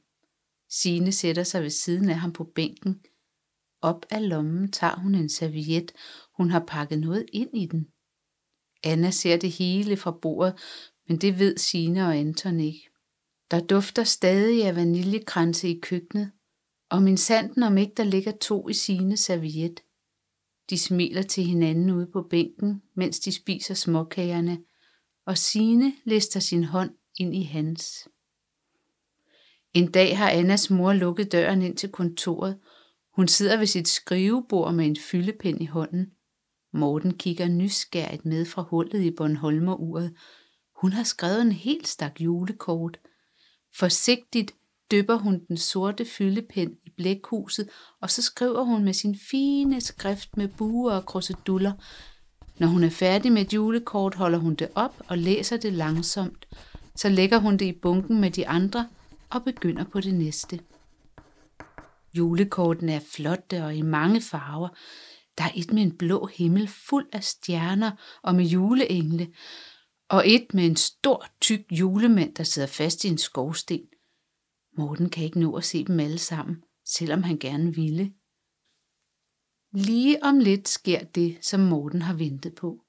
Sine 0.69 1.11
sætter 1.11 1.43
sig 1.43 1.61
ved 1.61 1.69
siden 1.69 2.09
af 2.09 2.15
ham 2.15 2.33
på 2.33 2.43
bænken. 2.43 3.01
Op 3.81 4.05
af 4.09 4.29
lommen 4.29 4.71
tager 4.71 4.95
hun 4.95 5.15
en 5.15 5.29
serviet. 5.29 5.91
Hun 6.37 6.51
har 6.51 6.63
pakket 6.67 6.99
noget 6.99 7.25
ind 7.33 7.57
i 7.57 7.65
den. 7.65 7.87
Anna 8.83 9.11
ser 9.11 9.37
det 9.37 9.51
hele 9.51 9.97
fra 9.97 10.11
bordet, 10.21 10.59
men 11.07 11.17
det 11.17 11.39
ved 11.39 11.57
Sine 11.57 12.05
og 12.05 12.17
Anton 12.17 12.59
ikke. 12.59 12.89
Der 13.51 13.59
dufter 13.59 14.03
stadig 14.03 14.65
af 14.65 14.75
vaniljekranse 14.75 15.69
i 15.69 15.79
køkkenet, 15.79 16.31
og 16.89 17.01
min 17.01 17.17
sanden 17.17 17.63
om 17.63 17.77
ikke 17.77 17.93
der 17.97 18.03
ligger 18.03 18.31
to 18.31 18.69
i 18.69 18.73
sine 18.73 19.17
serviet. 19.17 19.79
De 20.69 20.77
smiler 20.77 21.21
til 21.21 21.43
hinanden 21.43 21.89
ude 21.89 22.07
på 22.07 22.21
bænken, 22.21 22.81
mens 22.93 23.19
de 23.19 23.31
spiser 23.31 23.73
småkagerne, 23.73 24.59
og 25.25 25.37
Sine 25.37 25.93
lister 26.03 26.39
sin 26.39 26.63
hånd 26.63 26.91
ind 27.19 27.35
i 27.35 27.43
hans. 27.43 28.07
En 29.73 29.91
dag 29.91 30.17
har 30.17 30.29
Annas 30.29 30.69
mor 30.69 30.93
lukket 30.93 31.31
døren 31.31 31.61
ind 31.61 31.77
til 31.77 31.89
kontoret. 31.89 32.59
Hun 33.15 33.27
sidder 33.27 33.57
ved 33.57 33.65
sit 33.65 33.87
skrivebord 33.87 34.73
med 34.73 34.85
en 34.85 34.97
fyldepind 34.97 35.61
i 35.61 35.65
hånden. 35.65 36.11
Morten 36.71 37.17
kigger 37.17 37.47
nysgerrigt 37.47 38.25
med 38.25 38.45
fra 38.45 38.61
hullet 38.61 39.01
i 39.01 39.11
Bornholmeruret. 39.11 40.15
Hun 40.75 40.93
har 40.93 41.03
skrevet 41.03 41.41
en 41.41 41.51
helt 41.51 41.87
stak 41.87 42.21
julekort. 42.21 42.99
Forsigtigt 43.75 44.55
dypper 44.91 45.15
hun 45.15 45.45
den 45.47 45.57
sorte 45.57 46.05
fyldepind 46.05 46.71
i 46.83 46.89
blækhuset, 46.97 47.69
og 48.01 48.09
så 48.09 48.21
skriver 48.21 48.63
hun 48.63 48.83
med 48.83 48.93
sin 48.93 49.17
fine 49.31 49.81
skrift 49.81 50.37
med 50.37 50.47
buer 50.47 50.93
og 50.93 51.05
kruseduller. 51.05 51.73
Når 52.59 52.67
hun 52.67 52.83
er 52.83 52.89
færdig 52.89 53.31
med 53.31 53.41
et 53.41 53.53
julekort, 53.53 54.15
holder 54.15 54.37
hun 54.37 54.55
det 54.55 54.69
op 54.75 55.01
og 55.07 55.17
læser 55.17 55.57
det 55.57 55.73
langsomt. 55.73 56.47
Så 56.95 57.09
lægger 57.09 57.37
hun 57.37 57.57
det 57.57 57.65
i 57.65 57.79
bunken 57.81 58.21
med 58.21 58.31
de 58.31 58.47
andre 58.47 58.87
og 59.29 59.43
begynder 59.43 59.83
på 59.83 59.99
det 59.99 60.13
næste. 60.13 60.59
Julekortene 62.13 62.93
er 62.93 62.99
flotte 62.99 63.63
og 63.65 63.75
i 63.75 63.81
mange 63.81 64.21
farver. 64.21 64.69
Der 65.37 65.43
er 65.43 65.51
et 65.55 65.73
med 65.73 65.83
en 65.83 65.97
blå 65.97 66.29
himmel 66.33 66.67
fuld 66.67 67.07
af 67.11 67.23
stjerner 67.23 67.91
og 68.23 68.35
med 68.35 68.45
juleengle, 68.45 69.27
og 70.09 70.29
et 70.29 70.53
med 70.53 70.65
en 70.65 70.75
stor, 70.75 71.25
tyk 71.41 71.61
julemand, 71.71 72.35
der 72.35 72.43
sidder 72.43 72.67
fast 72.67 73.03
i 73.03 73.07
en 73.07 73.17
skovsten. 73.17 73.81
Morten 74.79 75.09
kan 75.09 75.23
ikke 75.23 75.39
nå 75.39 75.55
at 75.55 75.63
se 75.63 75.85
dem 75.85 75.99
alle 75.99 76.17
sammen, 76.17 76.63
selvom 76.85 77.23
han 77.23 77.37
gerne 77.37 77.75
ville. 77.75 78.13
Lige 79.73 80.23
om 80.23 80.39
lidt 80.39 80.67
sker 80.67 81.03
det, 81.03 81.37
som 81.41 81.59
Morten 81.59 82.01
har 82.01 82.13
ventet 82.13 82.55
på. 82.55 82.83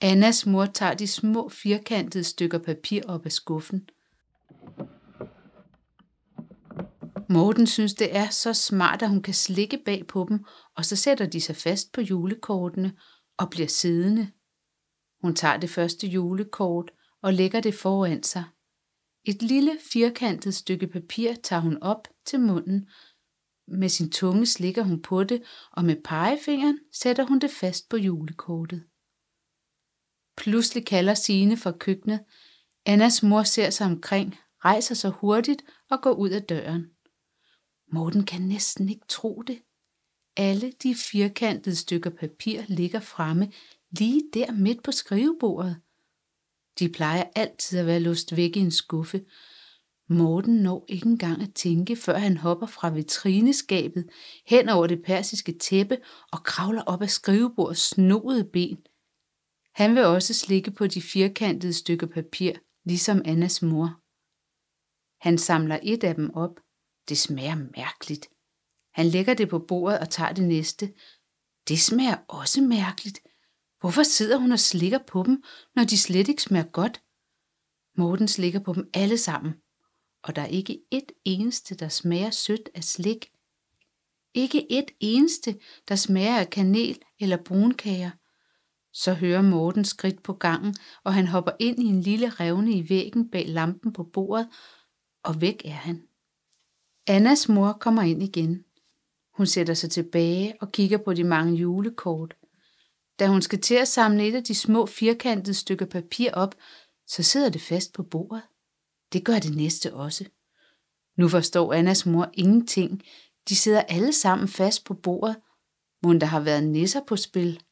Annas 0.00 0.46
mor 0.46 0.66
tager 0.66 0.94
de 0.94 1.06
små 1.06 1.48
firkantede 1.48 2.24
stykker 2.24 2.58
papir 2.58 3.02
op 3.08 3.26
af 3.26 3.32
skuffen. 3.32 3.88
Morten 7.28 7.66
synes, 7.66 7.94
det 7.94 8.16
er 8.16 8.28
så 8.28 8.52
smart, 8.52 9.02
at 9.02 9.08
hun 9.08 9.22
kan 9.22 9.34
slikke 9.34 9.82
bag 9.84 10.06
på 10.06 10.26
dem, 10.28 10.44
og 10.76 10.84
så 10.84 10.96
sætter 10.96 11.26
de 11.26 11.40
sig 11.40 11.56
fast 11.56 11.92
på 11.92 12.00
julekortene 12.00 12.92
og 13.38 13.50
bliver 13.50 13.68
siddende. 13.68 14.30
Hun 15.22 15.34
tager 15.34 15.56
det 15.56 15.70
første 15.70 16.06
julekort 16.06 16.90
og 17.22 17.34
lægger 17.34 17.60
det 17.60 17.74
foran 17.74 18.22
sig. 18.22 18.44
Et 19.24 19.42
lille 19.42 19.78
firkantet 19.92 20.54
stykke 20.54 20.86
papir 20.86 21.34
tager 21.42 21.62
hun 21.62 21.82
op 21.82 22.08
til 22.24 22.40
munden. 22.40 22.88
Med 23.68 23.88
sin 23.88 24.10
tunge 24.10 24.46
slikker 24.46 24.82
hun 24.82 25.02
på 25.02 25.24
det, 25.24 25.42
og 25.72 25.84
med 25.84 25.96
pegefingeren 26.04 26.78
sætter 26.92 27.24
hun 27.26 27.38
det 27.38 27.50
fast 27.50 27.88
på 27.88 27.96
julekortet. 27.96 28.84
Pludselig 30.36 30.86
kalder 30.86 31.14
Sine 31.14 31.56
fra 31.56 31.72
køkkenet. 31.72 32.24
Annas 32.86 33.22
mor 33.22 33.42
ser 33.42 33.70
sig 33.70 33.86
omkring, 33.86 34.36
rejser 34.64 34.94
sig 34.94 35.10
hurtigt 35.10 35.64
og 35.90 36.02
går 36.02 36.12
ud 36.12 36.30
af 36.30 36.42
døren. 36.42 36.86
Morten 37.92 38.24
kan 38.24 38.42
næsten 38.42 38.88
ikke 38.88 39.06
tro 39.08 39.42
det. 39.42 39.62
Alle 40.36 40.72
de 40.82 40.94
firkantede 40.94 41.76
stykker 41.76 42.10
papir 42.10 42.62
ligger 42.68 43.00
fremme 43.00 43.52
lige 43.90 44.22
der 44.34 44.52
midt 44.52 44.82
på 44.82 44.92
skrivebordet. 44.92 45.80
De 46.78 46.88
plejer 46.88 47.24
altid 47.34 47.78
at 47.78 47.86
være 47.86 48.00
låst 48.00 48.36
væk 48.36 48.56
i 48.56 48.60
en 48.60 48.70
skuffe. 48.70 49.24
Morten 50.08 50.56
når 50.56 50.84
ikke 50.88 51.06
engang 51.06 51.42
at 51.42 51.54
tænke, 51.54 51.96
før 51.96 52.18
han 52.18 52.36
hopper 52.36 52.66
fra 52.66 52.90
vitrineskabet 52.90 54.10
hen 54.46 54.68
over 54.68 54.86
det 54.86 55.02
persiske 55.02 55.58
tæppe 55.58 55.98
og 56.32 56.44
kravler 56.44 56.82
op 56.82 57.02
af 57.02 57.10
skrivebordets 57.10 57.88
snoede 57.88 58.44
ben. 58.52 58.78
Han 59.74 59.94
vil 59.94 60.04
også 60.04 60.34
slikke 60.34 60.70
på 60.70 60.86
de 60.86 61.02
firkantede 61.02 61.72
stykker 61.72 62.06
papir, 62.06 62.52
ligesom 62.84 63.22
Annas 63.24 63.62
mor. 63.62 64.00
Han 65.28 65.38
samler 65.38 65.78
et 65.82 66.04
af 66.04 66.14
dem 66.14 66.30
op. 66.34 66.60
Det 67.08 67.18
smager 67.18 67.56
mærkeligt. 67.76 68.28
Han 68.94 69.06
lægger 69.06 69.34
det 69.34 69.48
på 69.48 69.58
bordet 69.58 69.98
og 69.98 70.10
tager 70.10 70.32
det 70.32 70.44
næste. 70.44 70.94
Det 71.68 71.80
smager 71.80 72.16
også 72.28 72.62
mærkeligt. 72.62 73.18
Hvorfor 73.84 74.02
sidder 74.02 74.36
hun 74.36 74.52
og 74.52 74.58
slikker 74.58 74.98
på 74.98 75.22
dem, 75.22 75.42
når 75.76 75.84
de 75.84 75.98
slet 75.98 76.28
ikke 76.28 76.42
smager 76.42 76.64
godt? 76.64 77.02
Morten 77.96 78.28
slikker 78.28 78.60
på 78.60 78.72
dem 78.72 78.90
alle 78.94 79.18
sammen, 79.18 79.54
og 80.22 80.36
der 80.36 80.42
er 80.42 80.46
ikke 80.46 80.80
et 80.90 81.12
eneste, 81.24 81.74
der 81.74 81.88
smager 81.88 82.30
sødt 82.30 82.68
af 82.74 82.84
slik. 82.84 83.32
Ikke 84.34 84.72
et 84.72 84.90
eneste, 85.00 85.58
der 85.88 85.96
smager 85.96 86.38
af 86.38 86.50
kanel 86.50 86.98
eller 87.20 87.36
brunkager. 87.36 88.10
Så 88.92 89.14
hører 89.14 89.42
Morten 89.42 89.84
skridt 89.84 90.22
på 90.22 90.32
gangen, 90.32 90.76
og 91.04 91.14
han 91.14 91.26
hopper 91.26 91.52
ind 91.60 91.82
i 91.82 91.86
en 91.86 92.00
lille 92.00 92.28
revne 92.28 92.72
i 92.72 92.88
væggen 92.88 93.30
bag 93.30 93.48
lampen 93.48 93.92
på 93.92 94.02
bordet, 94.02 94.48
og 95.22 95.40
væk 95.40 95.62
er 95.64 95.70
han. 95.70 96.02
Annas 97.06 97.48
mor 97.48 97.72
kommer 97.72 98.02
ind 98.02 98.22
igen. 98.22 98.64
Hun 99.34 99.46
sætter 99.46 99.74
sig 99.74 99.90
tilbage 99.90 100.54
og 100.60 100.72
kigger 100.72 100.98
på 100.98 101.14
de 101.14 101.24
mange 101.24 101.54
julekort. 101.54 102.36
Da 103.18 103.26
hun 103.26 103.42
skal 103.42 103.60
til 103.60 103.74
at 103.74 103.88
samle 103.88 104.28
et 104.28 104.34
af 104.34 104.44
de 104.44 104.54
små 104.54 104.86
firkantede 104.86 105.54
stykker 105.54 105.86
papir 105.86 106.32
op, 106.32 106.54
så 107.06 107.22
sidder 107.22 107.48
det 107.48 107.60
fast 107.60 107.92
på 107.92 108.02
bordet. 108.02 108.42
Det 109.12 109.24
gør 109.24 109.38
det 109.38 109.56
næste 109.56 109.94
også. 109.94 110.24
Nu 111.16 111.28
forstår 111.28 111.72
Annas 111.72 112.06
mor 112.06 112.30
ingenting. 112.32 113.02
De 113.48 113.56
sidder 113.56 113.80
alle 113.80 114.12
sammen 114.12 114.48
fast 114.48 114.84
på 114.84 114.94
bordet. 114.94 115.36
Må 116.02 116.12
der 116.12 116.26
har 116.26 116.40
været 116.40 116.64
nisser 116.64 117.00
på 117.06 117.16
spil. 117.16 117.62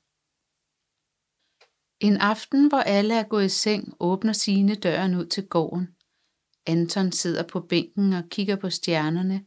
En 2.00 2.16
aften, 2.16 2.68
hvor 2.68 2.78
alle 2.78 3.14
er 3.14 3.22
gået 3.22 3.44
i 3.44 3.49
seng, 3.49 3.94
åbner 4.00 4.32
sine 4.32 4.75
døren 4.75 5.14
ud 5.14 5.26
til 5.26 5.49
gården. 5.49 5.88
Anton 6.66 7.12
sidder 7.12 7.42
på 7.49 7.61
bænken 7.61 8.12
og 8.12 8.25
kigger 8.30 8.56
på 8.56 8.70
stjernerne. 8.70 9.44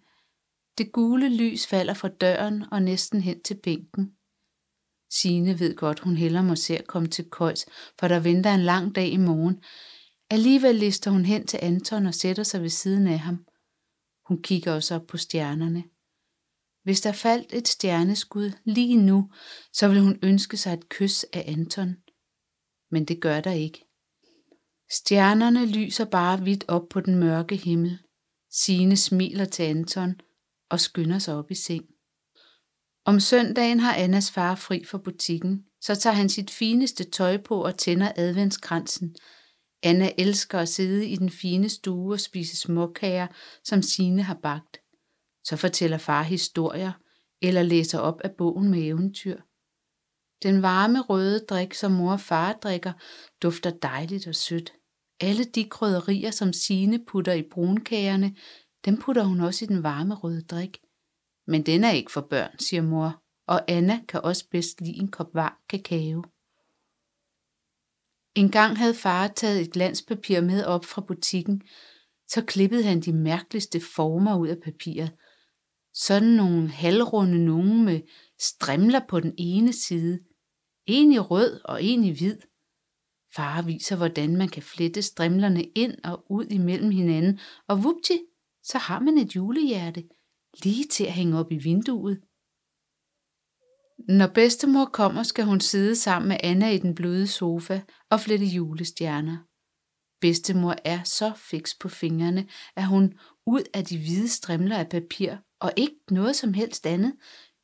Det 0.77 0.91
gule 0.91 1.37
lys 1.37 1.67
falder 1.67 1.93
fra 1.93 2.07
døren 2.07 2.63
og 2.71 2.81
næsten 2.81 3.21
hen 3.21 3.41
til 3.41 3.59
bænken. 3.63 4.14
Sine 5.22 5.60
ved 5.60 5.75
godt, 5.75 6.00
hun 6.00 6.17
heller 6.17 6.41
må 6.41 6.55
se 6.55 6.77
at 6.77 6.88
komme 6.88 7.10
til 7.10 7.29
køjs, 7.29 7.65
for 8.00 8.07
der 8.07 8.19
venter 8.19 8.53
en 8.53 8.63
lang 8.63 8.95
dag 8.95 9.07
i 9.07 9.17
morgen. 9.17 9.63
Alligevel 10.29 10.75
lister 10.75 11.12
hun 11.12 11.25
hen 11.25 11.48
til 11.48 11.60
Anton 11.62 12.05
og 12.05 12.13
sætter 12.13 12.43
sig 12.43 12.62
ved 12.62 12.69
siden 12.69 13.07
af 13.07 13.19
ham. 13.19 13.45
Hun 14.27 14.41
kigger 14.41 14.74
også 14.74 14.95
op 14.95 15.07
på 15.07 15.17
stjernerne. 15.17 15.84
Hvis 16.84 17.01
der 17.01 17.12
faldt 17.12 17.53
et 17.53 17.67
stjerneskud 17.67 18.51
lige 18.65 18.98
nu, 18.98 19.31
så 19.74 19.88
ville 19.88 20.03
hun 20.03 20.19
ønske 20.24 20.57
sig 20.57 20.74
et 20.74 20.89
kys 20.89 21.24
af 21.24 21.43
Anton. 21.48 21.95
Men 22.91 23.05
det 23.05 23.22
gør 23.22 23.41
der 23.41 23.51
ikke. 23.51 23.86
Stjernerne 24.91 25.65
lyser 25.65 26.05
bare 26.05 26.38
hvidt 26.38 26.65
op 26.67 26.89
på 26.89 27.01
den 27.01 27.15
mørke 27.15 27.55
himmel. 27.55 28.00
Sine 28.51 28.98
smiler 28.98 29.45
til 29.45 29.63
Anton 29.63 30.15
og 30.69 30.79
skynder 30.79 31.19
sig 31.19 31.36
op 31.36 31.51
i 31.51 31.55
seng. 31.55 31.94
Om 33.07 33.19
søndagen 33.19 33.79
har 33.79 33.95
Annas 33.95 34.31
far 34.31 34.55
fri 34.55 34.83
fra 34.85 34.97
butikken, 34.97 35.65
så 35.81 35.95
tager 35.95 36.13
han 36.13 36.29
sit 36.29 36.51
fineste 36.51 37.03
tøj 37.03 37.38
på 37.38 37.63
og 37.63 37.77
tænder 37.77 38.12
adventskransen. 38.15 39.15
Anna 39.83 40.12
elsker 40.17 40.59
at 40.59 40.69
sidde 40.69 41.07
i 41.07 41.15
den 41.15 41.29
fine 41.29 41.69
stue 41.69 42.13
og 42.13 42.19
spise 42.19 42.57
småkager, 42.57 43.27
som 43.63 43.81
Sine 43.81 44.24
har 44.24 44.39
bagt. 44.43 44.77
Så 45.43 45.57
fortæller 45.57 45.97
far 45.97 46.24
historier 46.24 46.91
eller 47.41 47.63
læser 47.63 48.00
op 48.00 48.21
af 48.24 48.31
bogen 48.38 48.69
med 48.69 48.83
eventyr. 48.83 49.38
Den 50.43 50.62
varme 50.62 51.01
røde 51.01 51.45
drik, 51.50 51.74
som 51.74 51.91
mor 51.91 52.12
og 52.12 52.19
far 52.19 52.53
drikker, 52.53 52.93
dufter 53.43 53.69
dejligt 53.69 54.27
og 54.27 54.35
sødt. 54.35 54.74
Alle 55.19 55.43
de 55.43 55.69
krydderier, 55.69 56.31
som 56.31 56.53
Sine 56.53 57.05
putter 57.05 57.33
i 57.33 57.43
brunkagerne, 57.51 58.35
dem 58.85 58.97
putter 58.97 59.24
hun 59.24 59.39
også 59.39 59.65
i 59.65 59.67
den 59.67 59.83
varme 59.83 60.15
røde 60.15 60.41
drik. 60.41 60.77
Men 61.47 61.65
den 61.65 61.83
er 61.83 61.91
ikke 61.91 62.11
for 62.11 62.21
børn, 62.21 62.59
siger 62.59 62.81
mor, 62.81 63.23
og 63.47 63.71
Anna 63.71 64.01
kan 64.07 64.21
også 64.21 64.49
bedst 64.49 64.81
lide 64.81 64.97
en 64.97 65.11
kop 65.11 65.33
varm 65.33 65.55
kakao. 65.69 66.23
En 68.35 68.51
gang 68.51 68.77
havde 68.77 68.93
far 68.93 69.27
taget 69.27 69.61
et 69.61 69.71
glanspapir 69.71 70.41
med 70.41 70.65
op 70.65 70.85
fra 70.85 71.01
butikken, 71.01 71.61
så 72.27 72.45
klippede 72.45 72.83
han 72.83 73.01
de 73.01 73.13
mærkeligste 73.13 73.81
former 73.95 74.37
ud 74.37 74.47
af 74.47 74.57
papiret. 74.63 75.11
Sådan 75.93 76.29
nogle 76.29 76.69
halvrunde 76.69 77.45
nogen 77.45 77.85
med 77.85 78.01
strimler 78.39 79.01
på 79.07 79.19
den 79.19 79.33
ene 79.37 79.73
side. 79.73 80.19
En 80.85 81.11
i 81.11 81.19
rød 81.19 81.61
og 81.65 81.83
en 81.83 82.03
i 82.03 82.11
hvid. 82.11 82.37
Far 83.35 83.61
viser, 83.61 83.95
hvordan 83.95 84.37
man 84.37 84.47
kan 84.47 84.63
flette 84.63 85.01
strimlerne 85.01 85.63
ind 85.63 85.95
og 86.03 86.25
ud 86.29 86.45
imellem 86.45 86.91
hinanden, 86.91 87.39
og 87.67 87.83
vupti, 87.83 88.19
så 88.63 88.77
har 88.77 88.99
man 88.99 89.17
et 89.17 89.35
julehjerte, 89.35 90.03
lige 90.63 90.85
til 90.88 91.05
at 91.05 91.13
hænge 91.13 91.39
op 91.39 91.51
i 91.51 91.57
vinduet. 91.57 92.21
Når 93.97 94.27
bedstemor 94.27 94.85
kommer, 94.85 95.24
skal 95.24 95.45
hun 95.45 95.59
sidde 95.59 95.95
sammen 95.95 96.29
med 96.29 96.38
Anna 96.43 96.69
i 96.69 96.77
den 96.77 96.95
bløde 96.95 97.27
sofa 97.27 97.81
og 98.09 98.19
flette 98.19 98.45
julestjerner. 98.45 99.38
Bedstemor 100.21 100.75
er 100.85 101.03
så 101.03 101.33
fiks 101.35 101.75
på 101.79 101.89
fingrene, 101.89 102.47
at 102.75 102.88
hun 102.88 103.19
ud 103.45 103.63
af 103.74 103.85
de 103.85 103.97
hvide 103.97 104.29
strimler 104.29 104.77
af 104.77 104.89
papir 104.89 105.35
og 105.59 105.71
ikke 105.77 106.00
noget 106.12 106.35
som 106.35 106.53
helst 106.53 106.85
andet, 106.85 107.15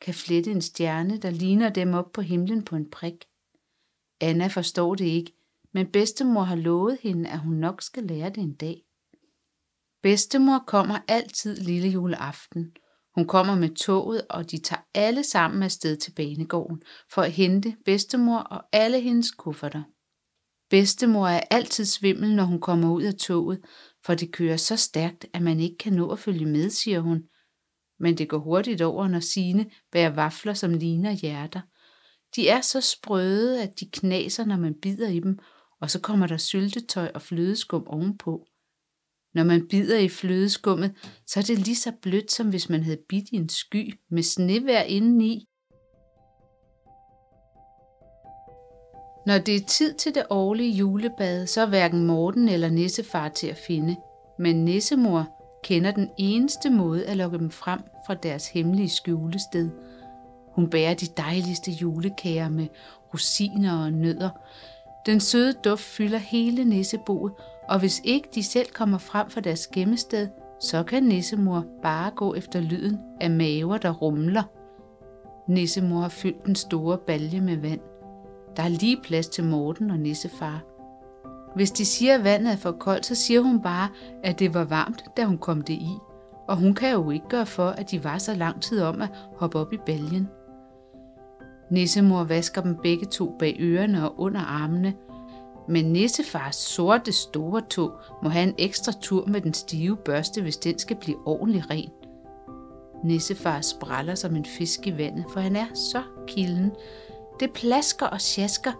kan 0.01 0.13
flette 0.13 0.51
en 0.51 0.61
stjerne, 0.61 1.17
der 1.17 1.29
ligner 1.29 1.69
dem 1.69 1.93
op 1.93 2.11
på 2.11 2.21
himlen 2.21 2.65
på 2.65 2.75
en 2.75 2.89
prik. 2.89 3.25
Anna 4.21 4.47
forstår 4.47 4.95
det 4.95 5.05
ikke, 5.05 5.33
men 5.73 5.91
bedstemor 5.91 6.41
har 6.41 6.55
lovet 6.55 6.97
hende, 7.01 7.29
at 7.29 7.39
hun 7.39 7.53
nok 7.53 7.81
skal 7.81 8.03
lære 8.03 8.29
det 8.29 8.37
en 8.37 8.55
dag. 8.55 8.83
Bedstemor 10.03 10.63
kommer 10.67 10.99
altid 11.07 11.55
lille 11.55 11.89
juleaften. 11.89 12.75
Hun 13.15 13.27
kommer 13.27 13.55
med 13.55 13.75
toget, 13.75 14.27
og 14.29 14.51
de 14.51 14.57
tager 14.57 14.81
alle 14.93 15.23
sammen 15.23 15.63
afsted 15.63 15.97
til 15.97 16.11
banegården 16.11 16.81
for 17.13 17.21
at 17.21 17.31
hente 17.31 17.75
bedstemor 17.85 18.37
og 18.37 18.63
alle 18.71 18.99
hendes 18.99 19.31
kufferter. 19.31 19.83
Bedstemor 20.69 21.27
er 21.27 21.41
altid 21.51 21.85
svimmel, 21.85 22.35
når 22.35 22.43
hun 22.43 22.61
kommer 22.61 22.91
ud 22.91 23.03
af 23.03 23.13
toget, 23.13 23.59
for 24.05 24.15
det 24.15 24.31
kører 24.31 24.57
så 24.57 24.75
stærkt, 24.75 25.25
at 25.33 25.41
man 25.41 25.59
ikke 25.59 25.77
kan 25.77 25.93
nå 25.93 26.09
at 26.09 26.19
følge 26.19 26.45
med, 26.45 26.69
siger 26.69 26.99
hun. 26.99 27.23
Men 27.99 28.17
det 28.17 28.29
går 28.29 28.37
hurtigt 28.37 28.81
over, 28.81 29.07
når 29.07 29.19
Sine 29.19 29.65
bærer 29.91 30.09
vafler, 30.09 30.53
som 30.53 30.73
ligner 30.73 31.11
hjerter. 31.11 31.61
De 32.35 32.49
er 32.49 32.61
så 32.61 32.81
sprøde, 32.81 33.63
at 33.63 33.79
de 33.79 33.89
knaser, 33.93 34.45
når 34.45 34.57
man 34.57 34.75
bider 34.81 35.09
i 35.09 35.19
dem, 35.19 35.39
og 35.81 35.91
så 35.91 35.99
kommer 36.01 36.27
der 36.27 36.37
syltetøj 36.37 37.11
og 37.15 37.21
flødeskum 37.21 37.87
ovenpå. 37.87 38.47
Når 39.33 39.43
man 39.43 39.67
bider 39.67 39.97
i 39.97 40.09
flødeskummet, 40.09 40.91
så 41.27 41.39
er 41.39 41.43
det 41.43 41.59
lige 41.59 41.75
så 41.75 41.91
blødt, 42.01 42.31
som 42.31 42.49
hvis 42.49 42.69
man 42.69 42.83
havde 42.83 42.99
bidt 43.09 43.29
i 43.31 43.35
en 43.35 43.49
sky 43.49 43.99
med 44.11 44.23
snevær 44.23 44.81
indeni. 44.81 45.47
Når 49.25 49.37
det 49.37 49.55
er 49.55 49.65
tid 49.67 49.93
til 49.93 50.15
det 50.15 50.23
årlige 50.29 50.71
julebad, 50.71 51.47
så 51.47 51.61
er 51.61 51.65
hverken 51.65 52.05
Morten 52.05 52.49
eller 52.49 52.69
Nissefar 52.69 53.29
til 53.29 53.47
at 53.47 53.57
finde. 53.57 53.95
Men 54.39 54.65
Nissemor 54.65 55.27
kender 55.63 55.91
den 55.91 56.09
eneste 56.17 56.69
måde 56.69 57.05
at 57.05 57.17
lokke 57.17 57.37
dem 57.37 57.51
frem 57.51 57.79
fra 58.07 58.13
deres 58.13 58.47
hemmelige 58.47 58.89
skjulested. 58.89 59.69
Hun 60.55 60.69
bærer 60.69 60.93
de 60.93 61.05
dejligste 61.17 61.71
julekager 61.71 62.49
med 62.49 62.67
rosiner 63.13 63.83
og 63.83 63.93
nødder. 63.93 64.29
Den 65.05 65.19
søde 65.19 65.53
duft 65.53 65.83
fylder 65.83 66.17
hele 66.17 66.63
nisseboet, 66.63 67.33
og 67.71 67.79
hvis 67.79 68.01
ikke 68.03 68.29
de 68.35 68.43
selv 68.43 68.67
kommer 68.73 68.97
frem 68.97 69.29
fra 69.29 69.41
deres 69.41 69.67
gemmested, 69.67 70.27
så 70.59 70.83
kan 70.83 71.03
nissemor 71.03 71.65
bare 71.83 72.11
gå 72.11 72.33
efter 72.33 72.59
lyden 72.61 72.97
af 73.21 73.31
maver, 73.31 73.77
der 73.77 73.91
rumler. 73.91 74.43
Nissemor 75.47 76.01
har 76.01 76.09
fyldt 76.09 76.45
den 76.45 76.55
store 76.55 76.97
balje 76.97 77.41
med 77.41 77.57
vand. 77.57 77.79
Der 78.57 78.63
er 78.63 78.67
lige 78.67 79.01
plads 79.03 79.27
til 79.27 79.43
Morten 79.43 79.91
og 79.91 79.99
nissefar. 79.99 80.63
Hvis 81.55 81.71
de 81.71 81.85
siger, 81.85 82.15
at 82.15 82.23
vandet 82.23 82.53
er 82.53 82.57
for 82.57 82.71
koldt, 82.71 83.05
så 83.05 83.15
siger 83.15 83.41
hun 83.41 83.61
bare, 83.61 83.89
at 84.23 84.39
det 84.39 84.53
var 84.53 84.63
varmt, 84.63 85.03
da 85.17 85.25
hun 85.25 85.37
kom 85.37 85.61
det 85.61 85.73
i. 85.73 85.97
Og 86.47 86.57
hun 86.57 86.73
kan 86.73 86.91
jo 86.91 87.09
ikke 87.09 87.27
gøre 87.29 87.45
for, 87.45 87.67
at 87.67 87.91
de 87.91 88.03
var 88.03 88.17
så 88.17 88.35
lang 88.35 88.61
tid 88.61 88.81
om 88.81 89.01
at 89.01 89.09
hoppe 89.37 89.59
op 89.59 89.73
i 89.73 89.77
baljen. 89.77 90.27
Nissemor 91.69 92.23
vasker 92.23 92.61
dem 92.61 92.75
begge 92.83 93.05
to 93.05 93.35
bag 93.39 93.57
ørerne 93.59 94.09
og 94.09 94.19
under 94.19 94.41
armene, 94.41 94.93
men 95.71 95.93
nissefars 95.93 96.55
sorte 96.55 97.11
store 97.11 97.61
tog 97.69 97.91
må 98.23 98.29
have 98.29 98.47
en 98.47 98.55
ekstra 98.57 98.91
tur 99.01 99.25
med 99.25 99.41
den 99.41 99.53
stive 99.53 99.97
børste, 99.97 100.41
hvis 100.41 100.57
den 100.57 100.79
skal 100.79 100.97
blive 101.01 101.27
ordentlig 101.27 101.69
ren. 101.69 101.89
Nissefar 103.03 103.61
spræller 103.61 104.15
som 104.15 104.35
en 104.35 104.45
fisk 104.45 104.87
i 104.87 104.97
vandet, 104.97 105.25
for 105.33 105.39
han 105.39 105.55
er 105.55 105.73
så 105.73 106.03
kilden. 106.27 106.71
Det 107.39 107.53
plasker 107.53 108.05
og 108.05 108.21
sjasker, 108.21 108.71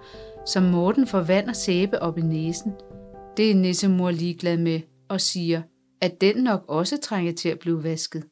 som 0.45 0.63
Morten 0.63 1.07
får 1.07 1.21
vand 1.21 1.49
og 1.49 1.55
sæbe 1.55 2.01
op 2.01 2.17
i 2.17 2.21
næsen. 2.21 2.71
Det 3.37 3.51
er 3.51 3.55
nissemor 3.55 4.11
ligeglad 4.11 4.57
med 4.57 4.81
og 5.09 5.21
siger, 5.21 5.61
at 6.01 6.21
den 6.21 6.35
nok 6.35 6.65
også 6.67 6.97
trænger 6.97 7.33
til 7.33 7.49
at 7.49 7.59
blive 7.59 7.83
vasket. 7.83 8.23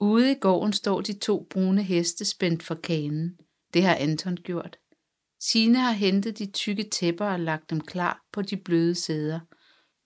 Ude 0.00 0.32
i 0.32 0.34
gården 0.40 0.72
står 0.72 1.00
de 1.00 1.12
to 1.18 1.46
brune 1.50 1.82
heste 1.82 2.24
spændt 2.24 2.62
for 2.62 2.74
kanen. 2.74 3.38
Det 3.74 3.82
har 3.82 3.94
Anton 3.94 4.36
gjort. 4.36 4.78
Sine 5.40 5.78
har 5.78 5.92
hentet 5.92 6.38
de 6.38 6.46
tykke 6.46 6.82
tæpper 6.82 7.26
og 7.26 7.40
lagt 7.40 7.70
dem 7.70 7.80
klar 7.80 8.24
på 8.32 8.42
de 8.42 8.56
bløde 8.56 8.94
sæder. 8.94 9.40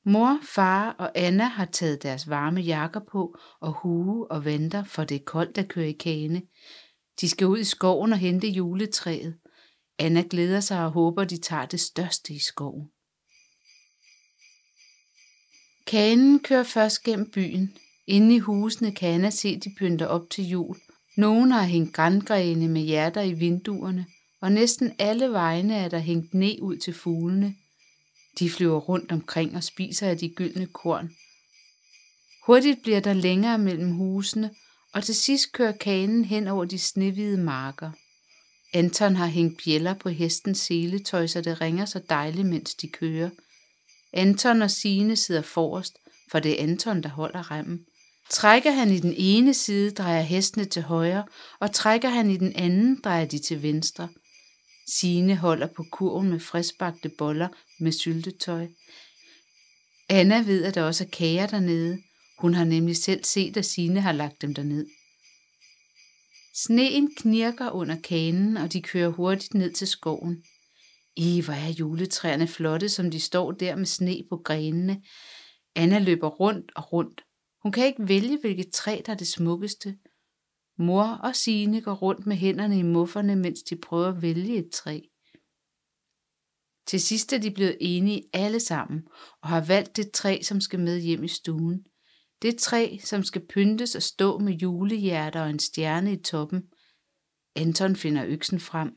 Mor, 0.05 0.39
far 0.43 0.91
og 0.91 1.11
Anna 1.15 1.45
har 1.45 1.65
taget 1.65 2.03
deres 2.03 2.29
varme 2.29 2.61
jakker 2.61 3.01
på 3.13 3.39
og 3.61 3.73
hue 3.73 4.31
og 4.31 4.45
venter, 4.45 4.85
for 4.85 5.05
det 5.05 5.15
er 5.15 5.25
koldt 5.25 5.59
at 5.59 5.69
køre 5.69 5.89
i 5.89 5.93
kane. 5.93 6.43
De 7.21 7.29
skal 7.29 7.47
ud 7.47 7.59
i 7.59 7.65
skoven 7.65 8.13
og 8.13 8.19
hente 8.19 8.49
juletræet. 8.49 9.37
Anna 9.99 10.25
glæder 10.31 10.61
sig 10.61 10.85
og 10.85 10.91
håber, 10.91 11.25
de 11.25 11.37
tager 11.37 11.67
det 11.67 11.81
største 11.81 12.35
i 12.35 12.39
skoven. 12.39 12.89
Kanen 15.87 16.41
kører 16.41 16.63
først 16.63 17.03
gennem 17.03 17.31
byen. 17.31 17.77
Inde 18.07 18.35
i 18.35 18.39
husene 18.39 18.95
kan 18.95 19.15
Anna 19.15 19.31
se, 19.31 19.61
de 19.61 19.75
pynter 19.79 20.07
op 20.07 20.31
til 20.31 20.49
jul. 20.49 20.77
Nogle 21.17 21.53
har 21.53 21.63
hængt 21.63 21.95
grængrene 21.95 22.69
med 22.69 22.83
hjerter 22.83 23.23
i 23.23 23.33
vinduerne, 23.33 24.07
og 24.45 24.53
næsten 24.53 24.93
alle 24.99 25.33
vegne 25.33 25.75
er 25.75 25.89
der 25.89 25.99
hængt 25.99 26.35
ned 26.35 26.61
ud 26.61 26.77
til 26.77 26.95
fuglene. 26.95 27.55
De 28.39 28.51
flyver 28.51 28.79
rundt 28.79 29.13
omkring 29.13 29.57
og 29.57 29.65
spiser 29.65 30.09
af 30.09 30.19
de 30.19 30.29
gyldne 30.29 30.67
korn. 30.67 31.11
Hurtigt 32.47 32.83
bliver 32.83 33.01
der 33.01 33.13
længere 33.13 33.59
mellem 33.59 33.91
husene, 33.91 34.51
og 34.93 35.05
til 35.05 35.15
sidst 35.15 35.53
kører 35.53 35.73
kanen 35.73 36.25
hen 36.25 36.49
over 36.49 36.65
de 36.65 36.79
snehvide 36.79 37.39
marker. 37.39 37.91
Anton 38.75 39.17
har 39.17 39.27
hængt 39.27 39.63
bjæller 39.65 39.95
på 39.95 40.09
hestens 40.09 40.59
seletøj, 40.59 41.27
så 41.27 41.41
det 41.41 41.61
ringer 41.61 41.85
så 41.85 42.01
dejligt, 42.09 42.49
mens 42.49 42.75
de 42.75 42.89
kører. 42.89 43.31
Anton 44.13 44.63
og 44.63 44.71
Sine 44.71 45.17
sidder 45.17 45.43
forrest, 45.43 45.99
for 46.31 46.39
det 46.39 46.53
er 46.53 46.63
Anton, 46.63 47.03
der 47.03 47.09
holder 47.09 47.51
remmen. 47.51 47.87
Trækker 48.31 48.71
han 48.71 48.91
i 48.91 48.99
den 48.99 49.15
ene 49.17 49.55
side, 49.55 49.91
drejer 49.91 50.23
hestene 50.23 50.65
til 50.65 50.83
højre, 50.83 51.25
og 51.61 51.73
trækker 51.73 52.09
han 52.09 52.31
i 52.31 52.37
den 52.37 52.53
anden, 52.57 53.01
drejer 53.05 53.25
de 53.25 53.39
til 53.39 53.63
venstre. 53.63 54.09
Sine 54.87 55.37
holder 55.37 55.67
på 55.67 55.85
kurven 55.91 56.31
med 56.31 56.41
friskbagte 56.41 57.09
boller 57.09 57.49
med 57.81 57.93
syltetøj. 57.93 58.69
Anna 60.09 60.43
ved, 60.43 60.65
at 60.65 60.75
der 60.75 60.83
også 60.83 61.05
er 61.05 61.09
kager 61.09 61.47
dernede. 61.47 62.03
Hun 62.39 62.55
har 62.55 62.65
nemlig 62.65 62.97
selv 62.97 63.25
set, 63.25 63.57
at 63.57 63.67
Sine 63.67 64.01
har 64.01 64.13
lagt 64.13 64.43
dem 64.43 64.55
derned. 64.55 64.87
Sneen 66.55 67.15
knirker 67.17 67.71
under 67.71 67.97
kanen, 68.01 68.57
og 68.57 68.73
de 68.73 68.83
kører 68.83 69.09
hurtigt 69.09 69.55
ned 69.55 69.73
til 69.73 69.87
skoven. 69.87 70.45
I, 71.17 71.41
hvor 71.41 71.55
er 71.55 71.69
juletræerne 71.69 72.49
flotte, 72.49 72.89
som 72.89 73.11
de 73.11 73.21
står 73.21 73.53
der 73.53 73.77
med 73.77 73.87
sne 73.87 74.23
på 74.29 74.37
grenene. 74.37 75.03
Anna 75.75 75.99
løber 75.99 76.29
rundt 76.29 76.73
og 76.77 76.93
rundt. 76.93 77.21
Hun 77.63 77.73
kan 77.73 77.87
ikke 77.87 78.09
vælge, 78.09 78.39
hvilket 78.41 78.71
træ, 78.71 79.01
der 79.07 79.13
er 79.13 79.17
det 79.17 79.29
smukkeste. 79.29 79.97
Mor 80.79 81.05
og 81.05 81.37
Sine 81.37 81.81
går 81.81 81.95
rundt 81.95 82.27
med 82.27 82.37
hænderne 82.37 82.79
i 82.79 82.83
mufferne, 82.83 83.37
mens 83.37 83.63
de 83.63 83.77
prøver 83.77 84.09
at 84.09 84.23
vælge 84.23 84.57
et 84.57 84.71
træ. 84.73 85.01
Til 86.87 87.01
sidst 87.01 87.33
er 87.33 87.39
de 87.39 87.51
blevet 87.51 87.77
enige 87.81 88.23
alle 88.33 88.61
sammen 88.61 89.03
og 89.43 89.49
har 89.49 89.65
valgt 89.65 89.97
det 89.97 90.11
træ, 90.11 90.39
som 90.43 90.61
skal 90.61 90.81
med 90.81 91.01
hjem 91.01 91.25
i 91.25 91.29
stuen. 91.29 91.85
Det 92.43 92.59
træ, 92.59 92.99
som 93.05 93.23
skal 93.23 93.47
pyntes 93.47 93.95
og 93.95 94.03
stå 94.03 94.39
med 94.39 94.53
julehjerter 94.53 95.43
og 95.43 95.51
en 95.51 95.59
stjerne 95.59 96.13
i 96.13 96.23
toppen. 96.23 96.63
Anton 97.57 97.97
finder 97.97 98.25
øksen 98.27 98.61
frem. 98.61 98.93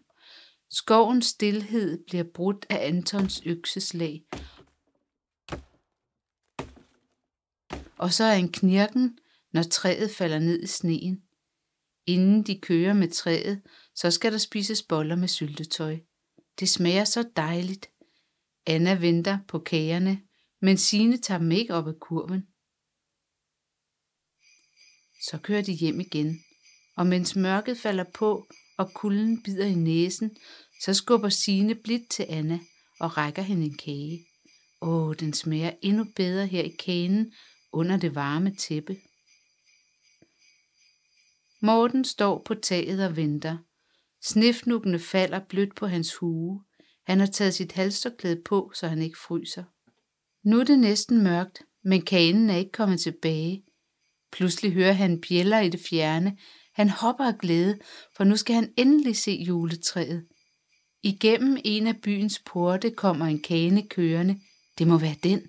Skovens 0.70 1.26
stillhed 1.26 2.04
bliver 2.08 2.24
brudt 2.34 2.66
af 2.70 2.88
Antons 2.88 3.42
økseslag. 3.46 4.24
Og 7.98 8.14
så 8.14 8.24
er 8.24 8.36
en 8.36 8.52
knirken, 8.52 9.18
når 9.54 9.64
træet 9.64 10.12
falder 10.12 10.40
ned 10.40 10.64
i 10.64 10.68
sneen. 10.68 11.27
Inden 12.08 12.44
de 12.44 12.60
kører 12.60 12.94
med 12.94 13.12
træet, 13.12 13.62
så 13.96 14.12
skal 14.12 14.32
der 14.32 14.38
spises 14.38 14.84
boller 14.84 15.16
med 15.16 15.28
syltetøj. 15.28 15.98
Det 16.60 16.70
smager 16.70 17.04
så 17.04 17.30
dejligt. 17.36 17.90
Anna 18.66 18.94
venter 18.94 19.40
på 19.48 19.60
kagerne, 19.60 20.22
men 20.62 20.78
Sine 20.78 21.18
tager 21.18 21.38
dem 21.38 21.52
ikke 21.52 21.74
op 21.74 21.88
af 21.88 22.00
kurven. 22.00 22.42
Så 25.30 25.38
kører 25.38 25.62
de 25.62 25.74
hjem 25.74 26.00
igen, 26.00 26.40
og 26.98 27.08
mens 27.08 27.36
mørket 27.36 27.78
falder 27.78 28.06
på, 28.14 28.48
og 28.78 28.94
kulden 28.94 29.44
bider 29.44 29.66
i 29.66 29.76
næsen, 29.76 30.38
så 30.82 30.94
skubber 30.94 31.30
Sine 31.30 31.76
blidt 31.76 32.10
til 32.10 32.26
Anna 32.30 32.60
og 33.00 33.18
rækker 33.18 33.42
hende 33.42 33.66
en 33.66 33.78
kage. 33.78 34.26
Åh, 34.82 35.16
den 35.20 35.34
smager 35.34 35.72
endnu 35.82 36.06
bedre 36.16 36.48
her 36.48 36.64
i 36.64 36.76
kagen 36.80 37.34
under 37.72 37.98
det 37.98 38.16
varme 38.16 38.56
tæppe. 38.56 38.98
Morten 41.62 42.06
står 42.06 42.42
på 42.46 42.54
taget 42.54 43.06
og 43.06 43.16
venter. 43.16 43.58
Snifnukkene 44.24 45.00
falder 45.00 45.40
blødt 45.40 45.76
på 45.76 45.88
hans 45.88 46.16
hue. 46.16 46.64
Han 47.06 47.20
har 47.20 47.28
taget 47.28 47.54
sit 47.54 47.72
halsterklæde 47.72 48.42
på, 48.46 48.72
så 48.76 48.88
han 48.88 49.02
ikke 49.02 49.18
fryser. 49.28 49.64
Nu 50.44 50.60
er 50.60 50.64
det 50.64 50.80
næsten 50.80 51.24
mørkt, 51.24 51.62
men 51.84 52.02
kanen 52.02 52.50
er 52.50 52.56
ikke 52.56 52.72
kommet 52.72 53.00
tilbage. 53.00 53.64
Pludselig 54.32 54.74
hører 54.74 54.92
han 54.92 55.22
bjæller 55.22 55.60
i 55.60 55.70
det 55.70 55.80
fjerne. 55.90 56.38
Han 56.74 56.90
hopper 56.90 57.26
af 57.26 57.38
glæde, 57.38 57.80
for 58.18 58.24
nu 58.24 58.36
skal 58.36 58.56
han 58.56 58.74
endelig 58.78 59.16
se 59.16 59.32
juletræet. 59.32 60.28
Igennem 61.04 61.58
en 61.66 61.88
af 61.88 62.02
byens 62.02 62.42
porte 62.46 62.92
kommer 62.92 63.26
en 63.26 63.42
kane 63.42 63.88
kørende. 63.88 64.40
Det 64.78 64.88
må 64.88 64.98
være 64.98 65.16
den. 65.24 65.42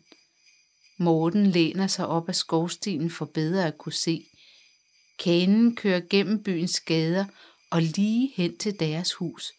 Morten 0.98 1.46
læner 1.46 1.86
sig 1.86 2.06
op 2.06 2.28
af 2.28 2.34
skorstenen 2.34 3.10
for 3.10 3.24
bedre 3.24 3.66
at 3.66 3.78
kunne 3.78 3.92
se. 3.92 4.24
Kanen 5.18 5.76
kører 5.76 6.00
gennem 6.10 6.42
byens 6.42 6.80
gader 6.80 7.24
og 7.70 7.82
lige 7.82 8.32
hen 8.36 8.58
til 8.58 8.80
deres 8.80 9.14
hus. 9.14 9.52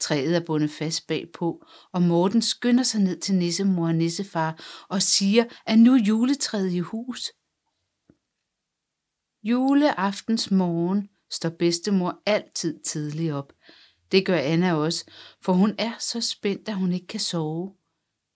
Træet 0.00 0.36
er 0.36 0.40
bundet 0.40 0.70
fast 0.70 1.06
bagpå, 1.06 1.66
og 1.92 2.02
Morten 2.02 2.42
skynder 2.42 2.82
sig 2.82 3.00
ned 3.00 3.20
til 3.20 3.34
nissemor 3.34 3.86
og 3.86 3.94
nissefar 3.94 4.64
og 4.88 5.02
siger, 5.02 5.44
at 5.66 5.78
nu 5.78 5.94
er 5.94 5.98
juletræet 5.98 6.72
i 6.72 6.78
hus. 6.78 7.32
Juleaftens 9.42 10.50
morgen 10.50 11.08
står 11.30 11.48
bedstemor 11.48 12.22
altid 12.26 12.80
tidligt 12.80 13.32
op. 13.32 13.52
Det 14.12 14.26
gør 14.26 14.38
Anna 14.38 14.74
også, 14.74 15.04
for 15.42 15.52
hun 15.52 15.74
er 15.78 15.92
så 15.98 16.20
spændt, 16.20 16.68
at 16.68 16.74
hun 16.74 16.92
ikke 16.92 17.06
kan 17.06 17.20
sove. 17.20 17.74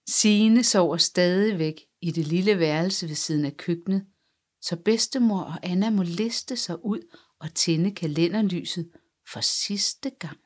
Sine 0.09 0.63
sover 0.63 0.97
stadigvæk 0.97 1.81
i 2.01 2.11
det 2.11 2.27
lille 2.27 2.59
værelse 2.59 3.07
ved 3.07 3.15
siden 3.15 3.45
af 3.45 3.57
køkkenet, 3.57 4.05
så 4.63 4.75
bedstemor 4.75 5.41
og 5.41 5.59
Anna 5.63 5.89
må 5.89 6.03
liste 6.03 6.55
sig 6.55 6.85
ud 6.85 6.99
og 7.39 7.53
tænde 7.53 7.91
kalenderlyset 7.91 8.91
for 9.33 9.41
sidste 9.41 10.09
gang. 10.09 10.37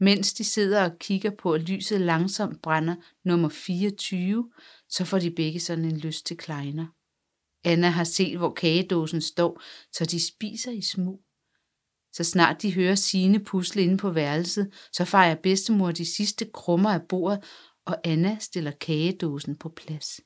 Mens 0.00 0.34
de 0.34 0.44
sidder 0.44 0.84
og 0.84 0.98
kigger 0.98 1.30
på, 1.30 1.52
at 1.52 1.62
lyset 1.62 2.00
langsomt 2.00 2.62
brænder 2.62 2.96
nummer 3.24 3.48
24, 3.48 4.52
så 4.88 5.04
får 5.04 5.18
de 5.18 5.30
begge 5.30 5.60
sådan 5.60 5.84
en 5.84 5.96
lyst 5.96 6.26
til 6.26 6.36
kleiner. 6.36 6.86
Anna 7.64 7.88
har 7.88 8.04
set, 8.04 8.38
hvor 8.38 8.52
kagedåsen 8.52 9.20
står, 9.20 9.62
så 9.92 10.04
de 10.04 10.26
spiser 10.26 10.70
i 10.70 10.82
smug. 10.82 11.22
Så 12.12 12.24
snart 12.24 12.62
de 12.62 12.74
hører 12.74 12.94
sine 12.94 13.44
pusle 13.44 13.82
inde 13.82 13.96
på 13.96 14.10
værelset, 14.10 14.72
så 14.92 15.04
fejrer 15.04 15.34
bedstemor 15.42 15.92
de 15.92 16.14
sidste 16.16 16.50
krummer 16.54 16.90
af 16.90 17.08
bordet, 17.08 17.44
og 17.84 17.96
Anna 18.04 18.36
stiller 18.40 18.70
kagedåsen 18.70 19.56
på 19.56 19.68
plads. 19.68 20.20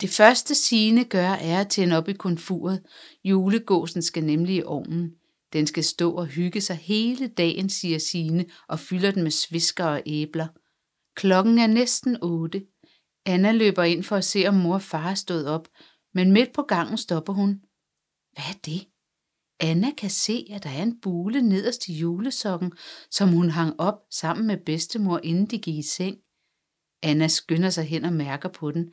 Det 0.00 0.10
første 0.10 0.54
sine 0.54 1.04
gør 1.04 1.28
er 1.28 1.60
at 1.60 1.68
tænde 1.68 1.96
op 1.96 2.08
i 2.08 2.12
konfuret. 2.12 2.82
Julegåsen 3.24 4.02
skal 4.02 4.24
nemlig 4.24 4.56
i 4.56 4.62
ovnen. 4.62 5.14
Den 5.52 5.66
skal 5.66 5.84
stå 5.84 6.12
og 6.12 6.26
hygge 6.26 6.60
sig 6.60 6.76
hele 6.76 7.28
dagen, 7.28 7.68
siger 7.68 7.98
Sine 7.98 8.46
og 8.68 8.80
fylder 8.80 9.10
den 9.10 9.22
med 9.22 9.30
svisker 9.30 9.84
og 9.84 10.02
æbler. 10.06 10.48
Klokken 11.14 11.58
er 11.58 11.66
næsten 11.66 12.16
otte. 12.22 12.66
Anna 13.26 13.52
løber 13.52 13.82
ind 13.82 14.02
for 14.02 14.16
at 14.16 14.24
se, 14.24 14.46
om 14.46 14.54
mor 14.54 14.74
og 14.74 14.82
far 14.82 15.10
er 15.10 15.14
stået 15.14 15.48
op, 15.48 15.68
men 16.14 16.32
midt 16.32 16.52
på 16.54 16.62
gangen 16.62 16.98
stopper 16.98 17.32
hun. 17.32 17.60
Hvad 18.32 18.44
er 18.48 18.58
det? 18.64 18.86
Anna 19.60 19.90
kan 19.98 20.10
se, 20.10 20.46
at 20.50 20.64
der 20.64 20.70
er 20.70 20.82
en 20.82 21.00
bule 21.00 21.42
nederst 21.42 21.88
i 21.88 21.92
julesokken, 21.92 22.72
som 23.10 23.28
hun 23.28 23.50
hang 23.50 23.80
op 23.80 23.98
sammen 24.10 24.46
med 24.46 24.56
bedstemor, 24.66 25.20
inden 25.22 25.46
de 25.46 25.58
gik 25.58 25.76
i 25.76 25.82
seng. 25.82 26.16
Anna 27.02 27.28
skynder 27.28 27.70
sig 27.70 27.84
hen 27.84 28.04
og 28.04 28.12
mærker 28.12 28.48
på 28.48 28.70
den. 28.70 28.92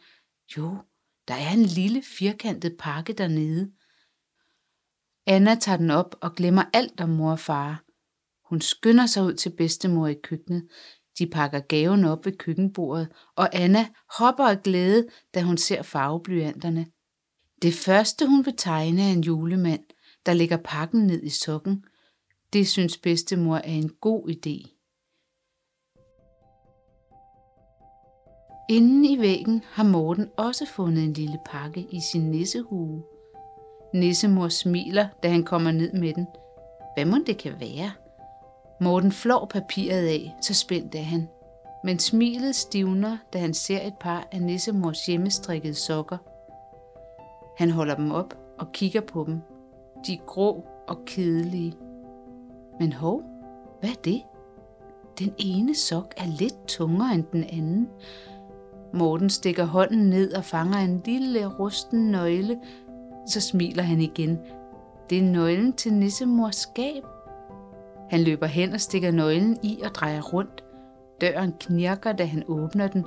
Jo, 0.58 0.78
der 1.28 1.34
er 1.34 1.52
en 1.52 1.64
lille 1.66 2.02
firkantet 2.02 2.76
pakke 2.80 3.14
dernede. 3.14 3.72
Anna 5.26 5.56
tager 5.56 5.78
den 5.78 5.92
op 5.92 6.16
og 6.22 6.36
glemmer 6.36 6.64
alt 6.74 7.02
om 7.02 7.10
mor 7.10 7.32
og 7.32 7.40
far. 7.40 7.84
Hun 8.50 8.62
skynder 8.62 9.06
sig 9.06 9.24
ud 9.24 9.34
til 9.34 9.50
bedstemor 9.58 10.08
i 10.08 10.16
køkkenet. 10.24 10.68
De 11.20 11.28
pakker 11.28 11.60
gaven 11.60 12.06
op 12.06 12.26
ved 12.26 12.38
køkkenbordet, 12.38 13.10
og 13.36 13.56
Anna 13.56 13.88
hopper 14.18 14.44
af 14.44 14.64
glæde, 14.64 15.08
da 15.34 15.42
hun 15.42 15.58
ser 15.58 15.82
farveblyanterne. 15.82 16.86
Det 17.62 17.74
første, 17.74 18.28
hun 18.28 18.46
vil 18.46 18.54
tegne, 18.58 19.02
er 19.02 19.12
en 19.12 19.22
julemand, 19.24 19.84
der 20.26 20.34
lægger 20.34 20.58
pakken 20.58 21.08
ned 21.08 21.24
i 21.24 21.30
sokken. 21.30 21.84
Det 22.54 22.68
synes 22.68 22.98
bedstemor 22.98 23.58
er 23.58 23.62
en 23.62 23.90
god 23.90 24.30
idé. 24.30 24.77
Inden 28.70 29.06
i 29.06 29.20
væggen 29.20 29.64
har 29.72 29.84
Morten 29.84 30.30
også 30.38 30.66
fundet 30.66 31.04
en 31.04 31.14
lille 31.14 31.40
pakke 31.46 31.88
i 31.92 32.00
sin 32.12 32.32
nissehue. 32.32 33.04
Nissemor 33.94 34.48
smiler, 34.48 35.08
da 35.24 35.30
han 35.30 35.44
kommer 35.44 35.72
ned 35.72 35.94
med 35.94 36.14
den. 36.14 36.28
Hvad 36.96 37.06
må 37.06 37.18
det 37.26 37.38
kan 37.38 37.54
være? 37.60 37.92
Morten 38.82 39.12
flår 39.12 39.46
papiret 39.46 40.08
af, 40.08 40.36
så 40.42 40.54
spændt 40.54 40.96
er 40.96 41.02
han. 41.02 41.28
Men 41.84 42.00
smilet 42.00 42.56
stivner, 42.56 43.18
da 43.34 43.38
han 43.40 43.54
ser 43.54 43.88
et 43.88 43.94
par 44.00 44.28
af 44.32 44.42
nissemors 44.42 45.06
hjemmestrikkede 45.06 45.74
sokker. 45.74 46.18
Han 47.58 47.72
holder 47.72 47.96
dem 47.96 48.12
op 48.12 48.38
og 48.60 48.72
kigger 48.72 49.02
på 49.02 49.24
dem. 49.24 49.42
De 50.08 50.14
er 50.14 50.26
grå 50.26 50.66
og 50.88 50.98
kedelige. 51.06 51.74
Men 52.80 52.94
hov, 52.94 53.24
hvad 53.80 53.90
er 53.90 54.02
det? 54.06 54.22
Den 55.20 55.34
ene 55.38 55.76
sok 55.76 56.14
er 56.18 56.28
lidt 56.28 56.68
tungere 56.68 57.14
end 57.14 57.24
den 57.32 57.44
anden. 57.44 57.90
Morten 58.94 59.30
stikker 59.30 59.66
hånden 59.66 60.10
ned 60.10 60.34
og 60.34 60.44
fanger 60.44 60.78
en 60.78 61.02
lille 61.06 61.46
rusten 61.46 62.12
nøgle, 62.12 62.60
så 63.28 63.42
smiler 63.42 63.84
han 63.84 64.02
igen. 64.02 64.40
Det 65.10 65.18
er 65.18 65.24
nøglen 65.24 65.74
til 65.74 65.94
nissemors 65.94 66.56
skab. 66.56 67.04
Han 68.10 68.22
løber 68.24 68.46
hen 68.46 68.74
og 68.74 68.82
stikker 68.82 69.12
nøglen 69.12 69.58
i 69.64 69.82
og 69.84 69.96
drejer 69.96 70.22
rundt. 70.22 70.64
Døren 71.22 71.54
knirker, 71.60 72.12
da 72.12 72.26
han 72.26 72.44
åbner 72.48 72.88
den. 72.88 73.06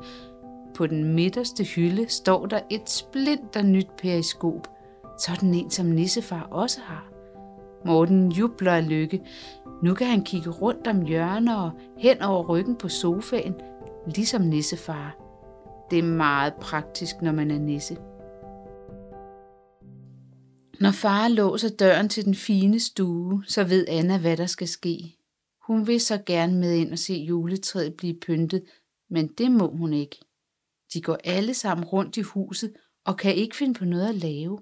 På 0.75 0.87
den 0.87 1.15
midterste 1.15 1.65
hylde 1.65 2.09
står 2.09 2.47
der 2.47 2.61
et 2.71 2.91
splinter 2.91 3.63
nyt 3.63 3.89
periskop. 3.99 4.69
Sådan 5.19 5.55
en, 5.55 5.71
som 5.71 5.87
nissefar 5.87 6.49
også 6.51 6.81
har. 6.81 7.11
Morten 7.85 8.33
jubler 8.33 8.73
af 8.73 8.89
lykke. 8.89 9.23
Nu 9.83 9.95
kan 9.95 10.07
han 10.07 10.25
kigge 10.25 10.51
rundt 10.51 10.87
om 10.87 11.03
hjørner 11.03 11.57
og 11.57 11.71
hen 11.99 12.23
over 12.23 12.45
ryggen 12.45 12.77
på 12.77 12.89
sofaen, 12.89 13.55
ligesom 14.07 14.43
nissefar. 14.43 15.30
Det 15.91 15.99
er 15.99 16.03
meget 16.03 16.55
praktisk, 16.61 17.23
når 17.23 17.33
man 17.33 17.51
er 17.51 17.59
nisse. 17.59 17.95
Når 20.81 20.91
far 20.91 21.29
låser 21.29 21.69
døren 21.69 22.09
til 22.09 22.25
den 22.25 22.35
fine 22.35 22.81
stue, 22.81 23.45
så 23.47 23.65
ved 23.65 23.87
Anna, 23.89 24.19
hvad 24.19 24.37
der 24.37 24.47
skal 24.47 24.69
ske. 24.69 25.17
Hun 25.67 25.87
vil 25.87 26.01
så 26.01 26.23
gerne 26.27 26.59
med 26.59 26.75
ind 26.75 26.93
og 26.93 26.99
se 26.99 27.15
juletræet 27.15 27.95
blive 27.95 28.15
pyntet, 28.27 28.65
men 29.11 29.29
det 29.29 29.53
må 29.53 29.71
hun 29.71 29.93
ikke. 29.93 30.17
De 30.95 31.03
går 31.03 31.19
alle 31.25 31.55
sammen 31.55 31.85
rundt 31.85 32.17
i 32.17 32.21
huset 32.21 32.73
og 33.05 33.17
kan 33.17 33.35
ikke 33.35 33.57
finde 33.57 33.75
på 33.75 33.85
noget 33.85 34.09
at 34.09 34.15
lave. 34.15 34.59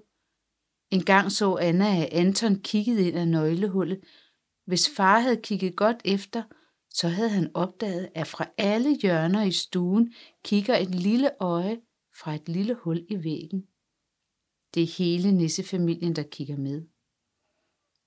En 0.91 1.03
gang 1.03 1.31
så 1.31 1.55
Anna, 1.55 2.01
at 2.01 2.09
Anton 2.11 2.55
kiggede 2.55 3.07
ind 3.07 3.17
ad 3.17 3.25
nøglehullet. 3.25 3.99
Hvis 4.65 4.89
far 4.95 5.19
havde 5.19 5.41
kigget 5.43 5.75
godt 5.75 6.01
efter, 6.05 6.43
så 6.99 7.07
havde 7.07 7.29
han 7.29 7.51
opdaget, 7.53 8.09
at 8.15 8.27
fra 8.27 8.45
alle 8.57 8.97
hjørner 8.97 9.43
i 9.43 9.51
stuen 9.51 10.13
kigger 10.43 10.77
et 10.77 10.95
lille 10.95 11.31
øje 11.39 11.81
fra 12.19 12.35
et 12.35 12.49
lille 12.49 12.73
hul 12.73 13.05
i 13.09 13.23
væggen. 13.23 13.61
Det 14.73 14.83
er 14.83 14.97
hele 14.97 15.31
nissefamilien, 15.31 16.15
der 16.15 16.23
kigger 16.23 16.57
med. 16.57 16.87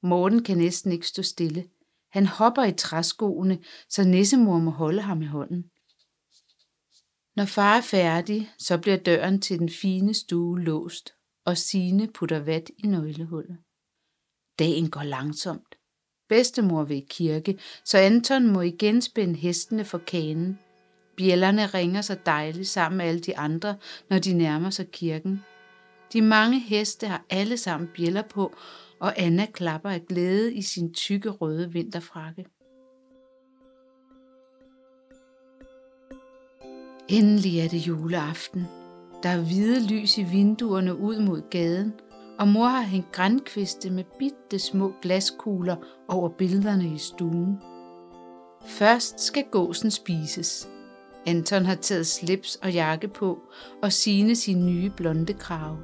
Morten 0.03 0.45
kan 0.45 0.59
næsten 0.59 0.93
ikke 0.93 1.09
stå 1.09 1.23
stille. 1.23 1.69
Han 2.11 2.27
hopper 2.27 2.65
i 2.65 2.73
træskoene, 2.73 3.63
så 3.89 4.05
nissemor 4.05 4.59
må 4.59 4.71
holde 4.71 5.03
ham 5.03 5.23
i 5.23 5.27
hånden. 5.27 5.63
Når 7.37 7.45
far 7.45 7.77
er 7.77 7.81
færdig, 7.81 8.51
så 8.59 8.79
bliver 8.79 8.97
døren 8.97 9.41
til 9.41 9.59
den 9.59 9.69
fine 9.69 10.15
stue 10.15 10.61
låst, 10.61 11.15
og 11.45 11.59
Sine 11.59 12.09
putter 12.13 12.39
vat 12.39 12.71
i 12.79 12.87
nøglehullet. 12.87 13.59
Dagen 14.59 14.91
går 14.91 15.03
langsomt. 15.03 15.72
Bedstemor 16.33 16.85
ved 16.85 17.03
kirke, 17.09 17.59
så 17.85 17.99
Anton 17.99 18.47
må 18.47 18.61
igen 18.61 19.03
spænde 19.03 19.35
hestene 19.35 19.85
for 19.85 19.99
kanen. 19.99 20.59
Bjællerne 21.17 21.67
ringer 21.67 22.01
så 22.01 22.17
dejligt 22.27 22.69
sammen 22.69 22.97
med 22.97 23.07
alle 23.07 23.21
de 23.21 23.39
andre, 23.39 23.77
når 24.11 24.19
de 24.19 24.33
nærmer 24.33 24.71
sig 24.71 24.91
kirken. 24.91 25.43
De 26.13 26.23
mange 26.23 26.61
heste 26.61 27.07
har 27.07 27.25
alle 27.31 27.57
sammen 27.57 27.89
bjæller 27.97 28.23
på, 28.23 28.55
og 29.01 29.13
Anna 29.17 29.47
klapper 29.47 29.91
af 29.91 30.07
glæde 30.09 30.55
i 30.55 30.63
sin 30.63 30.95
tykke 30.95 31.31
røde 31.31 31.73
vinterfrakke. 31.73 32.47
Endelig 37.09 37.61
er 37.61 37.69
det 37.69 37.87
juleaften. 37.87 38.65
Der 39.23 39.29
er 39.29 39.45
hvide 39.45 39.89
lys 39.89 40.19
i 40.19 40.23
vinduerne 40.23 40.97
ud 40.97 41.19
mod 41.19 41.51
gaden, 41.51 41.93
og 42.43 42.49
mor 42.49 42.67
har 42.67 42.83
hængt 42.83 43.13
grænkviste 43.13 43.91
med 43.91 44.05
bitte 44.19 44.59
små 44.59 44.93
glaskugler 45.03 45.77
over 46.09 46.29
billederne 46.29 46.95
i 46.95 46.99
stuen. 46.99 47.59
Først 48.67 49.21
skal 49.21 49.45
gåsen 49.51 49.91
spises. 49.91 50.69
Anton 51.27 51.65
har 51.65 51.75
taget 51.75 52.07
slips 52.07 52.57
og 52.57 52.73
jakke 52.73 53.09
på 53.09 53.39
og 53.83 53.93
sine 53.93 54.37
sin 54.37 54.67
nye 54.67 54.91
blonde 54.91 55.33
krave. 55.33 55.79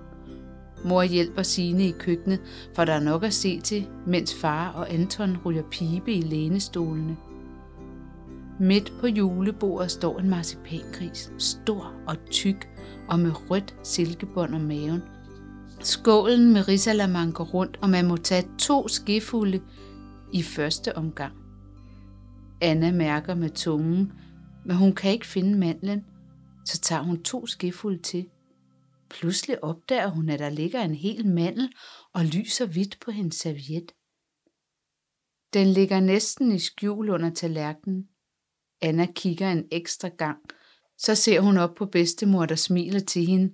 Mor 0.85 1.03
hjælper 1.03 1.43
sine 1.43 1.85
i 1.85 1.95
køkkenet, 1.99 2.41
for 2.75 2.85
der 2.85 2.93
er 2.93 3.01
nok 3.01 3.25
at 3.25 3.35
se 3.35 3.61
til, 3.61 3.89
mens 4.07 4.35
far 4.35 4.73
og 4.73 4.93
Anton 4.93 5.39
ryger 5.45 5.65
pibe 5.71 6.13
i 6.13 6.21
lænestolene. 6.21 7.17
Midt 8.61 8.93
på 9.01 9.07
julebordet 9.07 9.91
står 9.91 10.19
en 10.19 10.31
marcipangris, 10.31 11.33
stor 11.39 11.93
og 12.07 12.17
tyk 12.31 12.69
og 13.09 13.21
med 13.21 13.51
rødt 13.51 13.77
silkebånd 13.83 14.55
om 14.55 14.61
maven. 14.61 15.03
Skålen 15.81 16.53
med 16.53 16.69
risalaman 16.69 17.33
går 17.33 17.45
rundt, 17.45 17.77
og 17.83 17.91
man 17.91 18.09
må 18.09 18.17
tage 18.17 18.49
to 18.59 18.89
skefulde 18.89 19.63
i 20.33 20.43
første 20.43 20.97
omgang. 20.97 21.35
Anna 22.61 22.93
mærker 22.93 23.35
med 23.35 23.51
tungen, 23.51 24.13
men 24.65 24.77
hun 24.77 24.95
kan 24.95 25.13
ikke 25.13 25.27
finde 25.27 25.59
mandlen, 25.59 26.05
så 26.67 26.81
tager 26.81 27.03
hun 27.03 27.23
to 27.23 27.47
skefulde 27.47 28.03
til. 28.03 28.29
Pludselig 29.11 29.65
opdager 29.65 30.09
hun, 30.09 30.29
at 30.29 30.39
der 30.39 30.51
ligger 30.51 30.83
en 30.83 30.95
hel 30.95 31.27
mandel 31.27 31.73
og 32.15 32.25
lyser 32.25 32.67
hvidt 32.67 32.99
på 33.05 33.11
hendes 33.11 33.35
serviet. 33.35 33.93
Den 35.53 35.67
ligger 35.67 36.01
næsten 36.01 36.53
i 36.53 36.59
skjul 36.59 37.11
under 37.11 37.31
tallerkenen. 37.31 38.09
Anna 38.81 39.07
kigger 39.15 39.53
en 39.53 39.65
ekstra 39.73 40.09
gang. 40.09 40.39
Så 40.99 41.15
ser 41.15 41.41
hun 41.41 41.57
op 41.57 41.75
på 41.75 41.87
bedstemor, 41.87 42.47
der 42.47 42.55
smiler 42.55 43.01
til 43.01 43.27
hende 43.27 43.53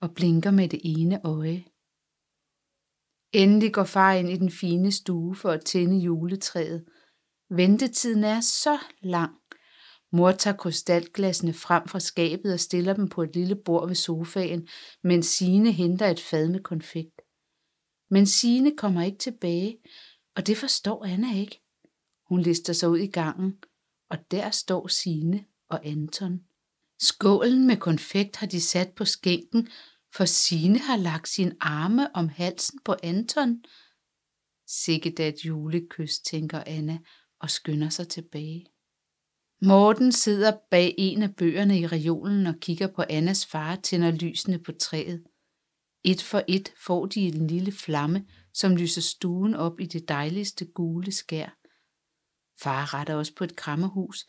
og 0.00 0.14
blinker 0.14 0.50
med 0.50 0.68
det 0.68 0.80
ene 0.84 1.20
øje. 1.24 1.64
Endelig 3.32 3.74
går 3.74 3.84
far 3.84 4.12
ind 4.12 4.30
i 4.30 4.36
den 4.36 4.50
fine 4.50 4.92
stue 4.92 5.36
for 5.36 5.50
at 5.50 5.64
tænde 5.64 5.98
juletræet. 5.98 6.84
Ventetiden 7.50 8.24
er 8.24 8.40
så 8.40 8.78
lang. 9.00 9.34
Mor 10.12 10.32
tager 10.32 10.56
krystalglassene 10.56 11.52
frem 11.52 11.88
fra 11.88 12.00
skabet 12.00 12.52
og 12.52 12.60
stiller 12.60 12.94
dem 12.94 13.08
på 13.08 13.22
et 13.22 13.34
lille 13.34 13.56
bord 13.64 13.86
ved 13.86 13.94
sofaen, 13.94 14.68
mens 15.04 15.26
Sine 15.26 15.72
henter 15.72 16.06
et 16.06 16.20
fad 16.20 16.48
med 16.48 16.60
konfekt. 16.60 17.20
Men 18.10 18.26
Sine 18.26 18.76
kommer 18.76 19.02
ikke 19.02 19.18
tilbage, 19.18 19.78
og 20.36 20.46
det 20.46 20.56
forstår 20.56 21.04
Anna 21.04 21.36
ikke. 21.36 21.62
Hun 22.28 22.40
lister 22.40 22.72
sig 22.72 22.88
ud 22.88 22.98
i 22.98 23.06
gangen, 23.06 23.58
og 24.10 24.18
der 24.30 24.50
står 24.50 24.88
Sine 24.88 25.44
og 25.68 25.86
Anton. 25.86 26.40
Skålen 27.00 27.66
med 27.66 27.76
konfekt 27.76 28.36
har 28.36 28.46
de 28.46 28.60
sat 28.60 28.92
på 28.96 29.04
skænken, 29.04 29.68
for 30.14 30.24
Sine 30.24 30.78
har 30.78 30.96
lagt 30.96 31.28
sin 31.28 31.52
arme 31.60 32.16
om 32.16 32.28
halsen 32.28 32.78
på 32.84 32.94
Anton. 33.02 33.64
Sikke 34.66 35.10
da 35.10 35.28
et 35.28 35.44
julekys, 35.44 36.18
tænker 36.18 36.62
Anna 36.66 36.98
og 37.40 37.50
skynder 37.50 37.88
sig 37.88 38.08
tilbage. 38.08 38.66
Morten 39.62 40.12
sidder 40.12 40.52
bag 40.70 40.94
en 40.98 41.22
af 41.22 41.36
bøgerne 41.36 41.80
i 41.80 41.86
reolen 41.86 42.46
og 42.46 42.54
kigger 42.60 42.86
på 42.86 43.04
Annas 43.10 43.46
far 43.46 43.76
tænder 43.76 44.10
lysene 44.10 44.58
på 44.58 44.72
træet. 44.72 45.24
Et 46.04 46.22
for 46.22 46.42
et 46.48 46.72
får 46.86 47.06
de 47.06 47.20
en 47.20 47.46
lille 47.46 47.72
flamme, 47.72 48.26
som 48.54 48.76
lyser 48.76 49.00
stuen 49.00 49.54
op 49.54 49.80
i 49.80 49.86
det 49.86 50.08
dejligste 50.08 50.66
gule 50.66 51.12
skær. 51.12 51.58
Far 52.62 52.94
retter 52.94 53.14
også 53.14 53.34
på 53.34 53.44
et 53.44 53.56
krammerhus 53.56 54.26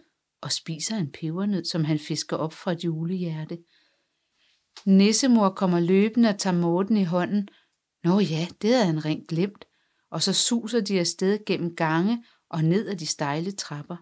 og 0.48 0.52
spiser 0.52 0.98
en 0.98 1.12
pebernød, 1.12 1.66
som 1.66 1.84
han 1.84 2.00
fisker 2.00 2.38
op 2.38 2.54
fra 2.54 2.72
et 2.72 2.84
julehjerte. 2.84 3.58
Nissemor 4.86 5.50
kommer 5.50 5.80
løbende 5.80 6.30
og 6.30 6.38
tager 6.38 6.58
Morten 6.58 6.98
i 6.98 7.04
hånden. 7.04 7.48
Nå 8.04 8.20
ja, 8.20 8.48
det 8.62 8.70
havde 8.70 8.86
han 8.86 9.06
rent 9.06 9.28
glemt. 9.28 9.66
Og 10.12 10.22
så 10.22 10.34
suser 10.34 10.82
de 10.82 11.00
afsted 11.00 11.46
gennem 11.46 11.76
gange 11.76 12.24
og 12.50 12.64
ned 12.64 12.88
ad 12.88 12.96
de 12.96 13.06
stejle 13.06 13.52
trapper. 13.52 13.96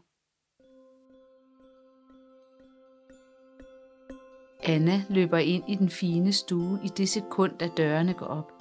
Anna 4.63 5.03
løber 5.09 5.37
ind 5.37 5.63
i 5.69 5.75
den 5.75 5.89
fine 5.89 6.33
stue 6.33 6.79
i 6.83 6.87
det 6.87 7.09
sekund, 7.09 7.61
at 7.61 7.71
dørene 7.77 8.13
går 8.13 8.25
op. 8.25 8.51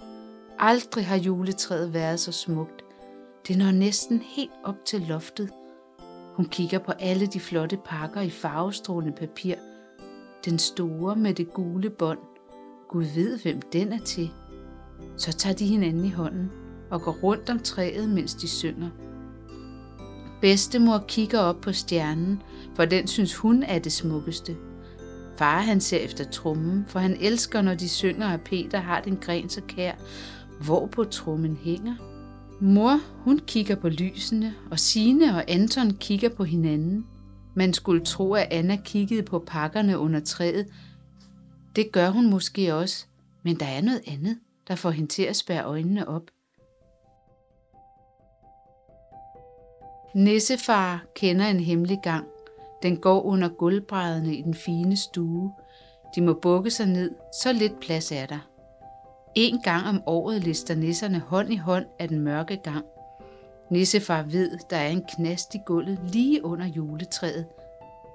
Aldrig 0.58 1.06
har 1.06 1.16
juletræet 1.16 1.92
været 1.92 2.20
så 2.20 2.32
smukt. 2.32 2.84
Det 3.48 3.58
når 3.58 3.70
næsten 3.70 4.22
helt 4.22 4.52
op 4.64 4.84
til 4.86 5.00
loftet. 5.00 5.50
Hun 6.34 6.44
kigger 6.44 6.78
på 6.78 6.92
alle 6.92 7.26
de 7.26 7.40
flotte 7.40 7.78
pakker 7.84 8.20
i 8.20 8.30
farvestrålende 8.30 9.16
papir. 9.16 9.54
Den 10.44 10.58
store 10.58 11.16
med 11.16 11.34
det 11.34 11.52
gule 11.52 11.90
bånd. 11.90 12.18
Gud 12.88 13.04
ved, 13.04 13.38
hvem 13.38 13.60
den 13.72 13.92
er 13.92 13.98
til. 13.98 14.30
Så 15.16 15.32
tager 15.32 15.56
de 15.56 15.66
hinanden 15.66 16.04
i 16.04 16.10
hånden 16.10 16.50
og 16.90 17.02
går 17.02 17.12
rundt 17.22 17.50
om 17.50 17.58
træet, 17.58 18.08
mens 18.08 18.34
de 18.34 18.48
synger. 18.48 18.90
Bedstemor 20.40 21.04
kigger 21.08 21.38
op 21.38 21.60
på 21.60 21.72
stjernen, 21.72 22.42
for 22.76 22.84
den 22.84 23.06
synes 23.06 23.36
hun 23.36 23.62
er 23.62 23.78
det 23.78 23.92
smukkeste. 23.92 24.56
Far 25.36 25.60
han 25.60 25.80
ser 25.80 25.98
efter 25.98 26.24
trummen, 26.24 26.84
for 26.88 26.98
han 26.98 27.16
elsker, 27.20 27.62
når 27.62 27.74
de 27.74 27.88
synger, 27.88 28.28
at 28.28 28.40
Peter 28.40 28.78
har 28.78 29.00
den 29.00 29.16
gren 29.16 29.48
så 29.48 29.60
kær, 29.68 29.94
hvor 30.64 30.86
på 30.86 31.04
trummen 31.04 31.56
hænger. 31.56 31.94
Mor, 32.60 33.00
hun 33.24 33.38
kigger 33.38 33.76
på 33.76 33.88
lysene, 33.88 34.54
og 34.70 34.78
Sine 34.78 35.36
og 35.36 35.44
Anton 35.48 35.90
kigger 35.90 36.28
på 36.28 36.44
hinanden. 36.44 37.06
Man 37.54 37.72
skulle 37.72 38.04
tro, 38.04 38.34
at 38.34 38.48
Anna 38.50 38.76
kiggede 38.84 39.22
på 39.22 39.38
pakkerne 39.38 39.98
under 39.98 40.20
træet. 40.20 40.66
Det 41.76 41.92
gør 41.92 42.10
hun 42.10 42.30
måske 42.30 42.74
også, 42.74 43.06
men 43.42 43.60
der 43.60 43.66
er 43.66 43.80
noget 43.80 44.00
andet, 44.06 44.38
der 44.68 44.74
får 44.74 44.90
hende 44.90 45.08
til 45.08 45.22
at 45.22 45.36
spære 45.36 45.64
øjnene 45.64 46.08
op. 46.08 46.22
Nissefar 50.14 51.04
kender 51.16 51.46
en 51.46 51.60
hemmelig 51.60 51.98
gang. 52.02 52.26
Den 52.82 52.96
går 52.96 53.22
under 53.22 53.48
gulvbrædderne 53.48 54.36
i 54.36 54.42
den 54.42 54.54
fine 54.54 54.96
stue. 54.96 55.52
De 56.16 56.22
må 56.22 56.32
bukke 56.32 56.70
sig 56.70 56.86
ned, 56.86 57.10
så 57.42 57.52
lidt 57.52 57.80
plads 57.80 58.12
er 58.12 58.26
der. 58.26 58.53
En 59.34 59.60
gang 59.60 59.88
om 59.88 60.02
året 60.06 60.44
lister 60.44 60.74
nisserne 60.74 61.18
hånd 61.18 61.52
i 61.52 61.56
hånd 61.56 61.86
af 61.98 62.08
den 62.08 62.20
mørke 62.20 62.56
gang. 62.56 62.84
Nissefar 63.70 64.22
ved, 64.22 64.58
der 64.70 64.76
er 64.76 64.88
en 64.88 65.04
knast 65.16 65.54
i 65.54 65.58
gulvet 65.66 65.98
lige 66.02 66.44
under 66.44 66.66
juletræet. 66.66 67.46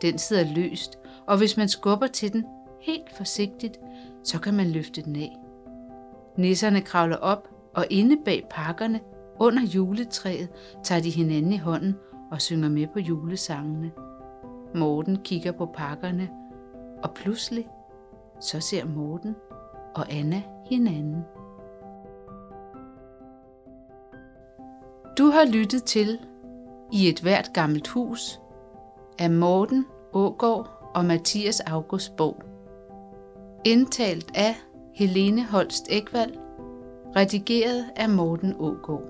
Den 0.02 0.18
sidder 0.18 0.54
løst, 0.56 1.00
og 1.28 1.38
hvis 1.38 1.58
man 1.58 1.70
skubber 1.70 2.08
til 2.08 2.34
den 2.34 2.46
helt 2.82 3.16
forsigtigt, 3.16 3.80
så 4.24 4.40
kan 4.40 4.54
man 4.54 4.70
løfte 4.70 5.02
den 5.02 5.16
af. 5.16 5.38
Nisserne 6.38 6.82
kravler 6.82 7.18
op, 7.18 7.48
og 7.76 7.86
inde 7.90 8.18
bag 8.26 8.48
pakkerne, 8.50 9.00
under 9.40 9.62
juletræet, 9.62 10.50
tager 10.84 11.02
de 11.02 11.10
hinanden 11.10 11.54
i 11.54 11.58
hånden 11.58 11.96
og 12.32 12.42
synger 12.42 12.70
med 12.70 12.88
på 12.88 13.00
julesangene. 13.00 13.92
Morten 14.76 15.18
kigger 15.18 15.52
på 15.52 15.66
pakkerne, 15.66 16.30
og 17.04 17.14
pludselig 17.14 17.68
så 18.42 18.60
ser 18.60 18.86
Morten 18.86 19.36
og 19.96 20.14
Anna 20.14 20.44
hinanden. 20.70 21.24
Du 25.18 25.26
har 25.26 25.46
lyttet 25.46 25.84
til 25.84 26.20
I 26.92 27.10
et 27.10 27.20
hvert 27.22 27.50
gammelt 27.54 27.88
hus 27.88 28.40
af 29.20 29.32
Morten 29.32 29.86
Ågård 30.14 30.92
og 30.96 31.06
Mathias 31.06 31.60
August 31.60 32.16
Bog. 32.16 32.36
Indtalt 33.66 34.32
af 34.36 34.56
Helene 34.94 35.46
Holst 35.46 35.88
Ekvald, 35.90 36.34
redigeret 37.16 37.86
af 37.96 38.10
Morten 38.10 38.56
Ågård. 38.60 39.10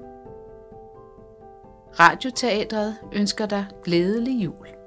Radioteatret 1.99 2.95
ønsker 3.13 3.45
dig 3.45 3.65
glædelig 3.83 4.43
jul. 4.43 4.78